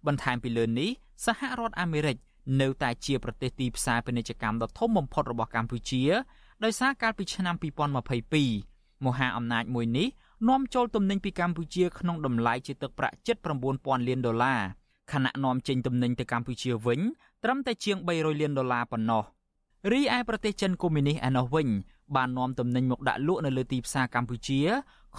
[0.07, 0.89] បន្ថែមពីលើនេះ
[1.26, 2.18] សហរដ្ឋអាមេរិក
[2.61, 6.03] នៅតែជាប្រទេសទីផ្សារពាណិជ្ជកម្មដ៏ធំបំផុតរបស់កម្ពុជា
[6.64, 7.55] ដោយសារកាលពីឆ្នាំ
[8.30, 10.08] 2022មហាអំណាចមួយនេះ
[10.49, 13.38] នាំចូលទំនិញពីកម្ពុជាក្នុងតម្លៃជាទឹកប្រាក់ជិត
[13.74, 14.62] 9000លានដុល្លារ
[15.12, 16.99] ខណៈនាំចេញទំនិញទៅកម្ពុជាវិញ
[17.43, 19.24] ត្រឹមតែជាង300លានដុល្លារប៉ុណ្ណោះ
[19.91, 21.68] រីឯប្រទេសចិនកុម្មុយនីសឯណោះវិញ
[22.16, 24.60] បាននាំទំនិញមកដាក់លក់នៅលើទីផ្សារកម្ពុជា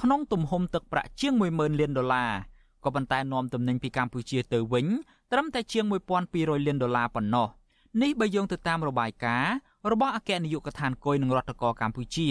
[0.01, 2.31] ក្នុងទំហំទឹកប្រាក់ជាង10000លានដុល្លារ
[2.85, 4.87] ក៏ប៉ុន្តែនាំទំនិញពីកម្ពុជាទៅវិញ
[5.33, 5.85] ត្រឹមតែជាង
[6.27, 7.49] 1200លានដុល្លារប៉ុណ្ណោះ
[8.03, 9.53] នេះបើយោងទៅតាមរបាយការណ៍
[9.93, 12.29] របស់អគ្គនាយកដ្ឋានគុយនឹងរដ្ឋកោកម្ពុជា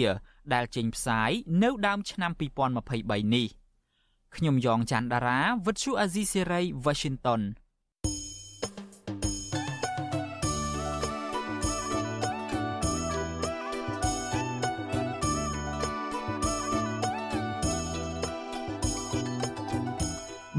[0.54, 1.30] ដែលចេញផ្សាយ
[1.62, 2.32] នៅដើមឆ្នាំ
[2.82, 3.46] 2023នេះ
[4.36, 7.40] ខ្ញុំយ៉ងច័ន្ទដារាវិទ្យុអាស៊ីសេរី Washington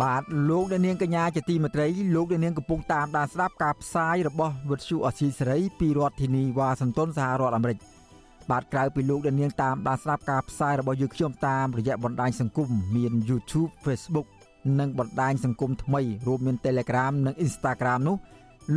[0.02, 7.78] បាទលោកអ្នកនាងកញ្ញាជាទីមេត្រីលោកអ្នកនាងកំពុងតាមដានស្ដាប់ការផ្សាយរបស់វិទ្យុអសីសេរីពីរដ្ឋធានីវ៉ាស៊ីនតោនសហរដ្ឋអាមេរិក
[8.52, 14.28] បាទក្រៅពីលោកអ្នកនាងតាមដានស្ដាប់ការផ្សាយរបស់យើងខ្ញុំតាមរយៈបណ្ដាញសង្គមមាន YouTube Facebook
[14.80, 18.18] និងបណ្ដាញសង្គមថ្មីរួមមាន Telegram និង Instagram នោះ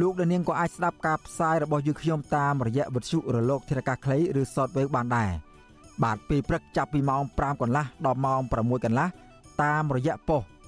[0.01, 5.31] លោកអ្នកនាងក៏អាចស្ដាប់ការផ្សាយរបស់យើងខ្ញុំតាមរយៈវិទ្យុរលកធារកាសខ្លីឬ Shortwave បានដែរ
[6.03, 9.09] បាទពេលព្រឹកចាប់ពីម៉ោង5កន្លះដល់ម៉ោង6កន្លះ
[9.63, 10.43] តាមរយៈប៉ុស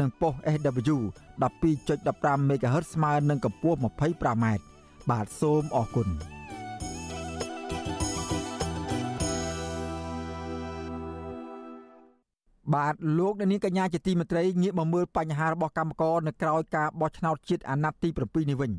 [0.00, 0.98] និងប៉ុស SW
[1.72, 4.46] 12.15 MHz ស្មើនឹងកម្ពស់ 25m
[5.10, 6.08] បាទសូមអរគុណ
[12.74, 18.72] បាទលោកនាងកញ្ញាជាទីមេត្រីងាកមកមើលបញ្ហារបស់កម្មករនៅក្រៅការបោះឆ្នោតជាតិអាណត្តិទី7នេះវិញ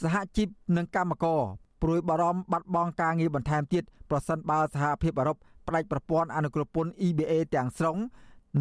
[0.00, 1.40] សហជីពនិងកម្មករ
[1.82, 7.96] ព្រួយបារម្ភបាត់បង់ការងារបន្ថែមទៀតប្រសិនបើសហភាពអឺរ៉ុបផ្ដាច់ប្រព័ន្ធអនុគ្រោះពន្ធ EBA ទាំងស្រុង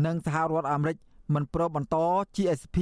[0.06, 0.98] និងសហរដ្ឋអាមេរិក
[1.34, 1.98] មិនព្រមបន្ត
[2.36, 2.78] GSP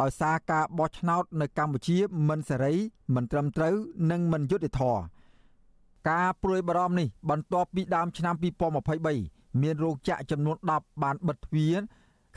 [0.00, 1.98] ដោយសារការបោះឆ្នោតនៅកម្ពុជា
[2.28, 2.74] មិនសេរី
[3.14, 3.74] មិនត្រឹមត្រូវ
[4.10, 5.02] និងមិនយុត្តិធម៌
[6.10, 8.34] ការព្រួយបារម្ភនេះបន្ទាប់ពីដើមឆ្នាំ
[8.98, 11.76] 2023មានរោងចក្រចំនួន10បានបិទទ្វារ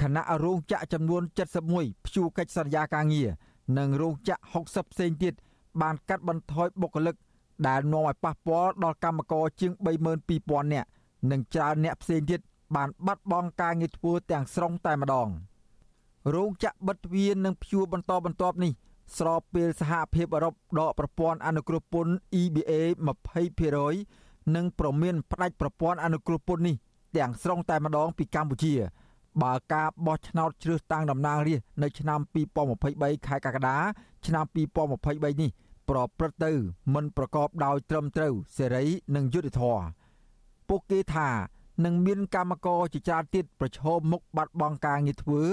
[0.01, 1.21] ខណៈរោងចក្រចំនួន
[1.63, 3.29] 71ព្យួរកិច្ចសន្យាការងារ
[3.77, 5.33] និងរោងចក្រ60ផ្សេងទៀត
[5.81, 7.15] បានកាត់បន្ថយបុគ្គលិក
[7.67, 9.71] ដែលនាំឲ្យប៉ះពាល់ដល់កម្មករជាង
[10.23, 10.89] 32000នាក់
[11.31, 12.41] និងច្រើនអ្នកផ្សេងទៀត
[12.75, 15.29] បានបាត់បង់ការងារធ្វើទាំងស្រុងតែម្ដង
[16.35, 18.73] រោងចក្របិទទ្វារនិងព្យួរបន្តបន្ទាប់នេះ
[19.17, 22.71] ស្របពេលសហភាពអឺរ៉ុបដកប្រព័ន្ធអនុគ្រោះពន្ធ EBA
[23.63, 26.75] 20%និងប្រមានផ្ដាច់ប្រព័ន្ធអនុគ្រោះពន្ធនេះ
[27.17, 28.73] ទាំងស្រុងតែម្ដងពីកម្ពុជា
[29.43, 32.19] បើការបោះឆ្នោតជ្រើសតាំងតំណាងរាស្ត្រនៅឆ្នាំ
[32.73, 33.77] 2023ខែកក្កដា
[34.25, 35.51] ឆ្នាំ2023នេះ
[35.89, 36.51] ប្រព្រឹត្តទៅ
[36.93, 39.85] មិនប្រកបដោយត្រឹមត្រូវសេរីនិងយុត្តិធម៌
[40.69, 41.29] ពួកគេថា
[41.85, 45.43] នឹងមានកម្មករជាច្រើនទៀតប្រឈមមុខបាត់បង់ការងារធ្វើ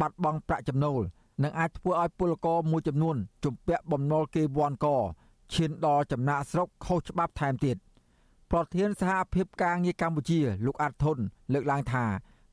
[0.00, 1.02] បាត់បង់ប្រាក់ចំណូល
[1.42, 4.86] និងអាចធ្វើឲ្យពលករមួយចំនួនជំពាក់បំណុលគេវាន់ក
[5.54, 7.76] ឈានដល់ចំណាក់ស្រុកខុសច្បាប់ថែមទៀត
[8.50, 11.18] ប្រធានសហភាពការងារកម្ពុជា លោកអាត់ធុន
[11.52, 12.04] លើកឡើងថា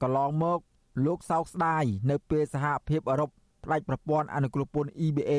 [0.01, 0.59] កន្លងមក
[1.05, 3.29] លោកសោកស្ដាយនៅពេលសហភាពអឺរ៉ុប
[3.63, 5.31] ផ្ដាច់ប្រព័ន្ធអនុគ្រោះពន្ធ EBA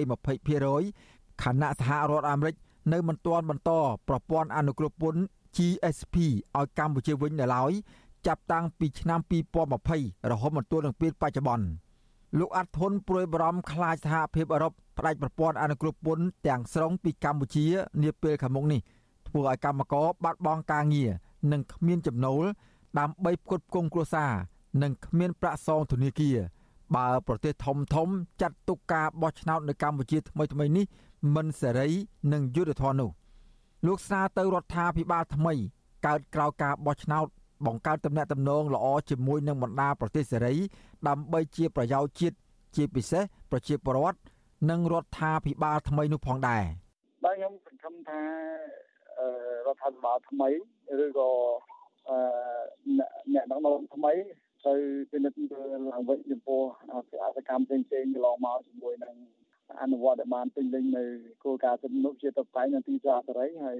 [0.67, 2.55] 20%ខណៈសហរដ្ឋអាមេរិក
[2.93, 3.71] នៅមិនទាន់បន្ត
[4.09, 5.21] ប្រព័ន្ធអនុគ្រោះពន្ធ
[5.57, 6.17] GSP
[6.57, 7.73] ឲ្យកម្ពុជាវិញនៅឡើយ
[8.27, 9.21] ចាប់តាំងពីឆ្នាំ
[9.75, 11.67] 2020រហូតមកទល់នឹងពេលបច្ចុប្បន្ន
[12.39, 17.67] លោកអាត់ធុនព្រួយបារម្ភខ្លាចសហភាពអឺរ៉ុបផ្ដាច់ប្រព័ន្ធអនុគ្រោះពន្ធទាំងស្រុងពីកម្ពុជា
[18.03, 18.81] នាពេលខាងមុខនេះ
[19.29, 21.11] ធ្វើឲ្យកម្មករបាត់បង់ការងារ
[21.53, 22.45] និងគ្មានចំណូល
[22.99, 24.33] ដើម្បីផ្គត់ផ្គង់គ្រួសារ
[24.83, 26.37] និងគ្មានប្រាក់សងធនាគារ
[26.95, 28.09] បើប្រទេសធំធំ
[28.41, 30.85] ចាត់ទុកការបោះឆ្នោតនៅកម្ពុជាថ្មីថ្មីនេះ
[31.35, 31.89] មិនសេរី
[32.33, 33.11] និងយុត្តិធម៌នោះ
[33.87, 35.55] លោកស្នើទៅរដ្ឋាភិបាលថ្មី
[36.07, 37.27] កើតក្រោយការបោះឆ្នោត
[37.67, 40.55] បង្កើតទំនាក់ទំនងល្អជាមួយនឹងបណ្ដាប្រទេសសេរី
[41.09, 42.37] ដើម្បីជាប្រយោជន៍ជាតិ
[42.77, 44.19] ជាពិសេសប្រជាពលរដ្ឋ
[44.71, 46.65] និងរដ្ឋាភិបាលថ្មីនោះផងដែរ
[47.25, 48.21] បាទខ្ញុំសង្ឃឹមថា
[49.67, 50.49] រដ្ឋាភិបាលថ្មី
[51.05, 51.31] ឬក៏
[52.99, 54.13] អ្នកដឹកនាំថ្មី
[54.67, 54.75] ទៅ
[55.11, 56.63] ពិនិត្យមើលឡើងវិញចំពោះ
[57.25, 59.15] អសកម្មផ្សេងៗកន្លងមកជាមួយនឹង
[59.83, 61.05] អនុវត្តឲ្យបានពេញលេញនៅ
[61.45, 63.79] គោលការណ៍សិទ្ធិមនុស្សជាតបតែងនៅទីផ្សារសេរីហើយ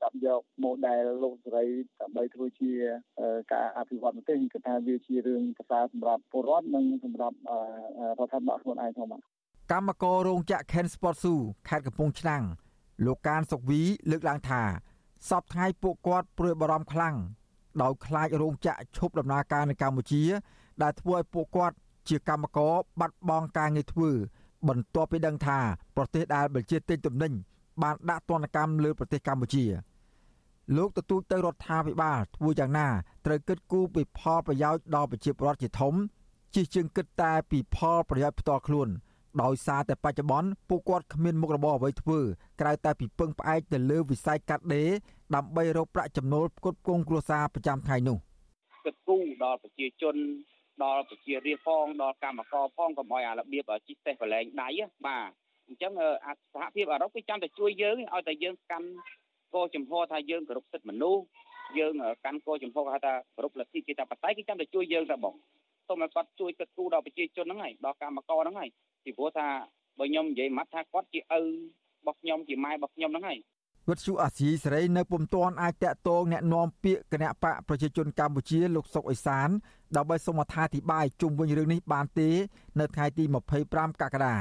[0.00, 1.66] ចាប់យក model លោកសេរី
[2.00, 2.72] ដើម្បីធ្វើជា
[3.52, 7.36] ការអភិវឌ្ឍប្រទេសគឺថាវាជារឿងប្រសើរសម្រាប់ពលរដ្ឋនិងសម្រាប់
[8.18, 9.20] រដ្ឋាភិបាលខ្លួនឯងផងបាទ
[9.72, 12.44] កម្មកររោងចក្រ Ken Sport Shoe ខេត្តកំពង់ឆ្នាំង
[13.04, 14.62] លោកកានសុកវីលើកឡើងថា
[15.28, 17.16] សពថ្ងៃពួកគាត់ព្រួយបារម្ភខ្លាំង
[17.82, 20.22] ដោយខ្លាចរោងចក្រឈប់ដំណើរការនៅកម្ពុជា
[20.82, 21.76] ដែលធ្វើឲ្យពួកគាត់
[22.08, 24.10] ជាកម្មករបាត់បង់ការងារធ្វើ
[24.68, 25.58] បន្ទាប់ពីដឹងថា
[25.96, 27.32] ប្រទេសដែលបញ្ជាទិញទំនិញ
[27.82, 29.64] បានដាក់ទណ្ឌកម្មលើប្រទេសកម្ពុជា
[30.76, 32.88] លោកទទូចទៅរដ្ឋាភិបាលធ្វើយ៉ាងណា
[33.26, 35.94] ត្រូវគិតគូរពីផលប្រយោជន៍ដល់ប្រជាពលរដ្ឋជាធំ
[36.54, 38.88] ជិះជាងគិតតែពីផលប្រយោជន៍ផ្ទាល់ខ្លួន
[39.42, 42.18] ដោយសារតែបច្ចុប្បន្នពួកគាត់គ្មានមុខរបរអ្វីធ្វើ
[42.60, 44.90] ក្រៅតែពីពឹងផ្អែកទៅលើវិស័យកាត់ដេរ
[45.34, 48.16] ដើម្បីរកប្រាក់ចំណូលផ្គត់ផ្គង់គ្រួសារប្រចាំថ្ងៃនោះ
[48.84, 50.16] គិតគូរដល់ប្រជាជន
[50.82, 54.68] ដល់ប្រជារាស្ត្រផងដល់កម្មករផងកុំឲ្យអារបៀបជីកតេះបលែងដៃ
[55.06, 55.30] បាទ
[55.68, 55.92] អញ្ចឹង
[56.54, 58.88] សហភាពអឺរ៉ុបគេចាំតែជួយយើងឲ្យតែយើងកាន់
[59.54, 61.22] កោចំហថាយើងគោរពសិទ្ធិមនុស្ស
[61.78, 61.94] យើង
[62.24, 65.34] កាន់កោចំហថាគោរពលទ្ធិជាតិបតៃគេចាំតែជួយយើងតែបង
[65.88, 68.70] សូមឲ្យគាត់ជួយគិតគូរដល់ប្រជាជនហ្នឹងហើយដល់កម្មករហ្នឹងហើយ
[69.04, 69.46] ពីព្រោះថា
[69.98, 71.44] បើខ្ញុំនិយាយម៉ាត់ថាគាត់ជាឪរ
[72.06, 73.38] បស់ខ្ញុំជាម៉ែរបស់ខ្ញុំហ្នឹងហើយ
[73.88, 79.48] វិទ្យុអាស៊ីសេរីនៅពុំទាន់អាចតាក់ទងแนะនាំពាក្យគណៈបកប្រជាជនកម្ពុជាលោកសុកអេសាន
[79.96, 82.28] ដើម្បីសូមអត្ថាធិប្បាយជុំវិញរឿងនេះបានទេ
[82.80, 83.24] នៅថ្ងៃទី
[83.62, 84.36] 25កក្កដា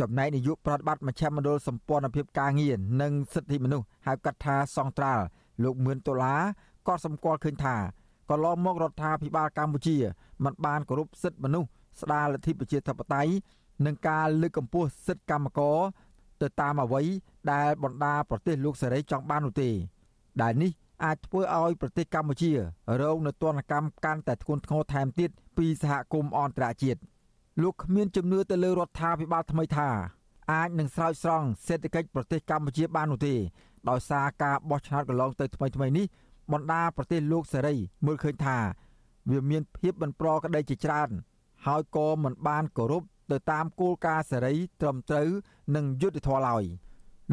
[0.00, 5.24] ចំណែកនាយកប្រតិបត្តិមជ្ឈមណ្ឌលសម្ព័ន្ធភាពការងារនិងសិទ្ធិមនុស្សហៅកាត់ថាសង្ត្រាល់
[5.64, 6.42] លោកមឿនដុល្លារ
[6.86, 7.76] ក៏សម្គាល់ឃើញថា
[8.30, 9.96] កន្លងមករដ្ឋាភិបាលកម្ពុជា
[10.44, 11.68] មិនបានគោរពសិទ្ធិមនុស្ស
[12.00, 13.32] ស្ដារលទ្ធិប្រជាធិបតេយ្យ
[13.86, 15.78] និងការលើកកម្ពស់សិទ្ធិកម្មករ
[16.44, 17.02] ទៅតាមអ្វី
[17.52, 19.70] ដែលបណ្ដាប្រទេសលោកសេរីចង់បាននោះទេ
[20.42, 20.72] ដែលនេះ
[21.04, 22.52] អាចធ្វើឲ្យប្រទេសកម្ពុជា
[23.00, 27.00] រងនូវទណ្ឌកម្មកាន់តែធ្ងន់ធ្ងរថែមទៀតពីសហគមន៍អន្តរជាតិ
[27.62, 29.88] លោកគ្មានជំនឿទៅលើរដ្ឋាភិបាលថ្មីថា
[30.52, 33.34] អាចនឹងស្រោចស្រង់សេដ្ឋកិច្ចប្រទេសកម្ពុជាបាននោះទេ
[33.88, 36.06] ដោយសារការបោះឆ្នោតកន្លងទៅថ្មីថ្មីនេះ
[36.52, 37.74] បណ្ដាប្រទេសលោកសេរី
[38.06, 38.58] មើលឃើញថា
[39.30, 41.10] វាមានភាពមិនប្រក្រតីជាច្រើន
[41.66, 45.28] ហើយក៏មិនបានគោរព ទៅតាមគោលការណ៍សេរីត្រឹមត្រូវ
[45.76, 46.64] និងយុត្តិធម៌ឡើយ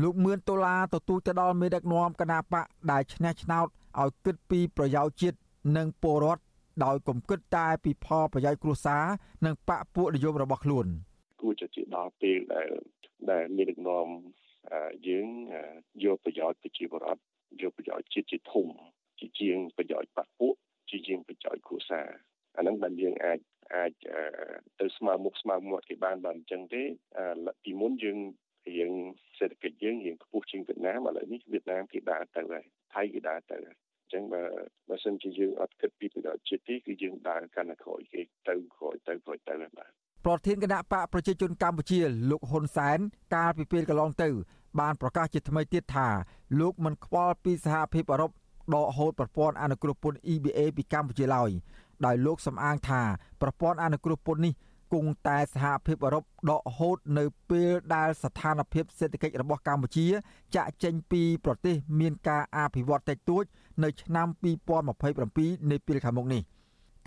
[0.02, 3.68] លោកមឿនដុល្លារទទូចទៅដល់មេដឹកនាំគណៈបកដែលឈ្នះឆ្នោត
[4.00, 5.38] ឲ្យគិតពីប្រយោជន៍ជាតិ
[5.78, 6.44] និងពលរដ្ឋ
[6.84, 9.04] ដោយគំគិតតែពីផលប្រយោជន៍គ្រួសារ
[9.46, 10.86] និងបកពួកនិយមរបស់ខ្លួន
[11.42, 12.70] គួរจะជាដល់ពេលដែល
[13.32, 14.08] ដែលមានដឹកនាំ
[15.08, 15.28] យើង
[16.04, 17.22] យកប្រយោជន៍ប្រជាពលរដ្ឋ
[17.62, 18.68] យកប្រយោជន៍ជាតិជាធំ
[19.20, 20.56] ជាជាងប្រយោជន៍បកពួក
[20.90, 22.08] ជាជាងប្រយោជន៍គ្រួសារ
[22.58, 23.40] អាហ្នឹងបានយើងអាច
[23.76, 23.92] អាច
[24.80, 26.84] ទៅស្មើមុខស្មើមាត់គេបានបានអញ្ចឹងទេ
[27.64, 28.18] ពីមុនយើង
[28.70, 28.92] រៀង
[29.40, 34.44] សេដ្ឋកិច្ចយើងរៀងខ្ពស់ជាងវៀតណាមឥឡូវនេះវៀតណាមគេដើរទៅហើយថៃគេដើរទៅហើយអញ្ចឹងបើ
[34.90, 39.90] បើសិនជាយើងអត់គិតពីប្រយោជន៍ជាតិទេគឺយើងដើរកាន់តែក្រោយគេទៅក្រោយទៅក្រោយទៅហើយបាទ
[40.26, 42.00] ប្រធានគណៈបកប្រជាជនកម្ពុជា
[42.32, 43.00] លោកហ៊ុនសែន
[43.36, 44.30] កាលពីពេលកន្លងទៅ
[44.80, 46.08] បានប្រកាសជាថ្មីទៀតថា
[46.60, 48.32] លោកមិនខ្វល់ពីសហភាពអឺរ៉ុប
[48.76, 51.50] ដកហូតប្រព័ន្ធអនុគ្រោះពន្ធ EBA ពីកម្ពុជាឡើយ
[52.06, 53.02] ដោយលោកសំអាងថា
[53.42, 54.54] ប្រព័ន្ធអនុគ្រោះពន្ធនេះ
[54.94, 60.08] គង់តែសហភាពអឺរ៉ុបដកហូតនៅពេលដែលស្ថានភាពសេដ្ឋកិច្ចរបស់កម្ពុជា
[60.56, 63.44] ចាក់ចេញពីប្រទេសមានការអភិវឌ្ឍតិចតួច
[63.84, 64.28] នៅឆ្នាំ
[65.00, 66.42] 2027នៃពេលខាងមុខនេះ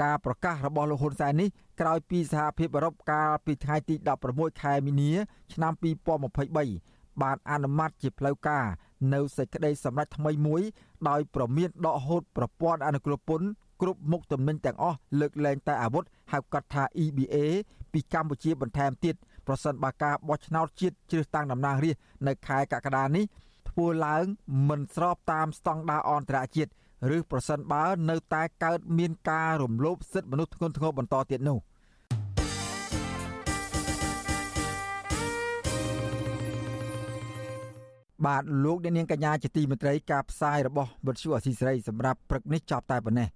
[0.02, 1.48] ការប្រកាសរបស់លោកហ៊ុនសែននេះ
[1.80, 3.94] ក្រោយពីសហភាពអឺរ៉ុបកាលពីថ្ងៃទី
[4.28, 5.12] 16ខែមីនា
[5.52, 5.72] ឆ្នាំ
[6.46, 8.64] 2023បានអនុម័តជាផ្លូវការ
[9.14, 10.62] នៅសេចក្តីសម្រេចថ្មីមួយ
[11.08, 13.48] ដោយប្រមានដកហូតប្រព័ន្ធអនុគ្រោះពន្ធ
[13.80, 17.36] គ្រប់មុខទំនិញទាំងអស់លើកលែងតែអាវុធហៅកាត់ថា EBA
[17.92, 19.14] ពីកម្ពុជាបន្ថែមទៀត
[19.46, 23.24] ប្រសិនបើការបោះឆ្នោតជាតិជ្រើសតាំងតំណាងរាស្ត្រនៅខែកក្កដានេះ
[23.70, 24.24] ធ្វើឡើង
[24.68, 26.70] មិនស្របតាមស្តង់ដារអន្តរជាតិ
[27.16, 31.58] ឬប្រសិនបើនៅតែកើតមានការរំលោភសិទ្ធិមនុស្សធ្ងន់ធ្ងរបន្តទៀតនោះ
[38.26, 43.28] បាទលោកអ្នកនាងកញ្ញាជាទីមេត្រីការផ្សាយរបស់វិទ្យុអសីសេរីសម្រាប់ព្រឹកនេះចប់តែប៉ុណ្ណេះ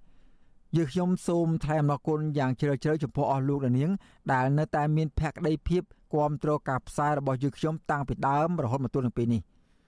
[0.76, 3.90] យើខ្ញុំសូមថ្លែងអំណរគុណយ៉ាងជ្រាលជ្រៅចំពោះអស់លោកអ្នកនាង
[4.32, 9.42] ដែលនៅតែមានភក្ដីភាពគ្រប់គ្រងការផ្សាយរបស់យើងខ្ញុំតាំងពីដើមរហូតមកទល់នឹងពេលនេះ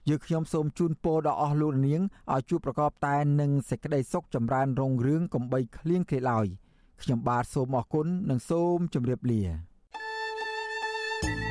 [0.09, 2.01] យើងខ្ញុំសូមជូនពរដល់អស់លោកអ្នកនាង
[2.33, 6.47] ឲ្យជួបប្រកបតែនឹងសេចក្តីសុខចម្រើនរុងរឿងកំបីគ្លៀងគ្លេឡើយ
[7.01, 11.50] ខ្ញុំបាទសូមអរគុណនិងសូមជម្រាបលាវិទ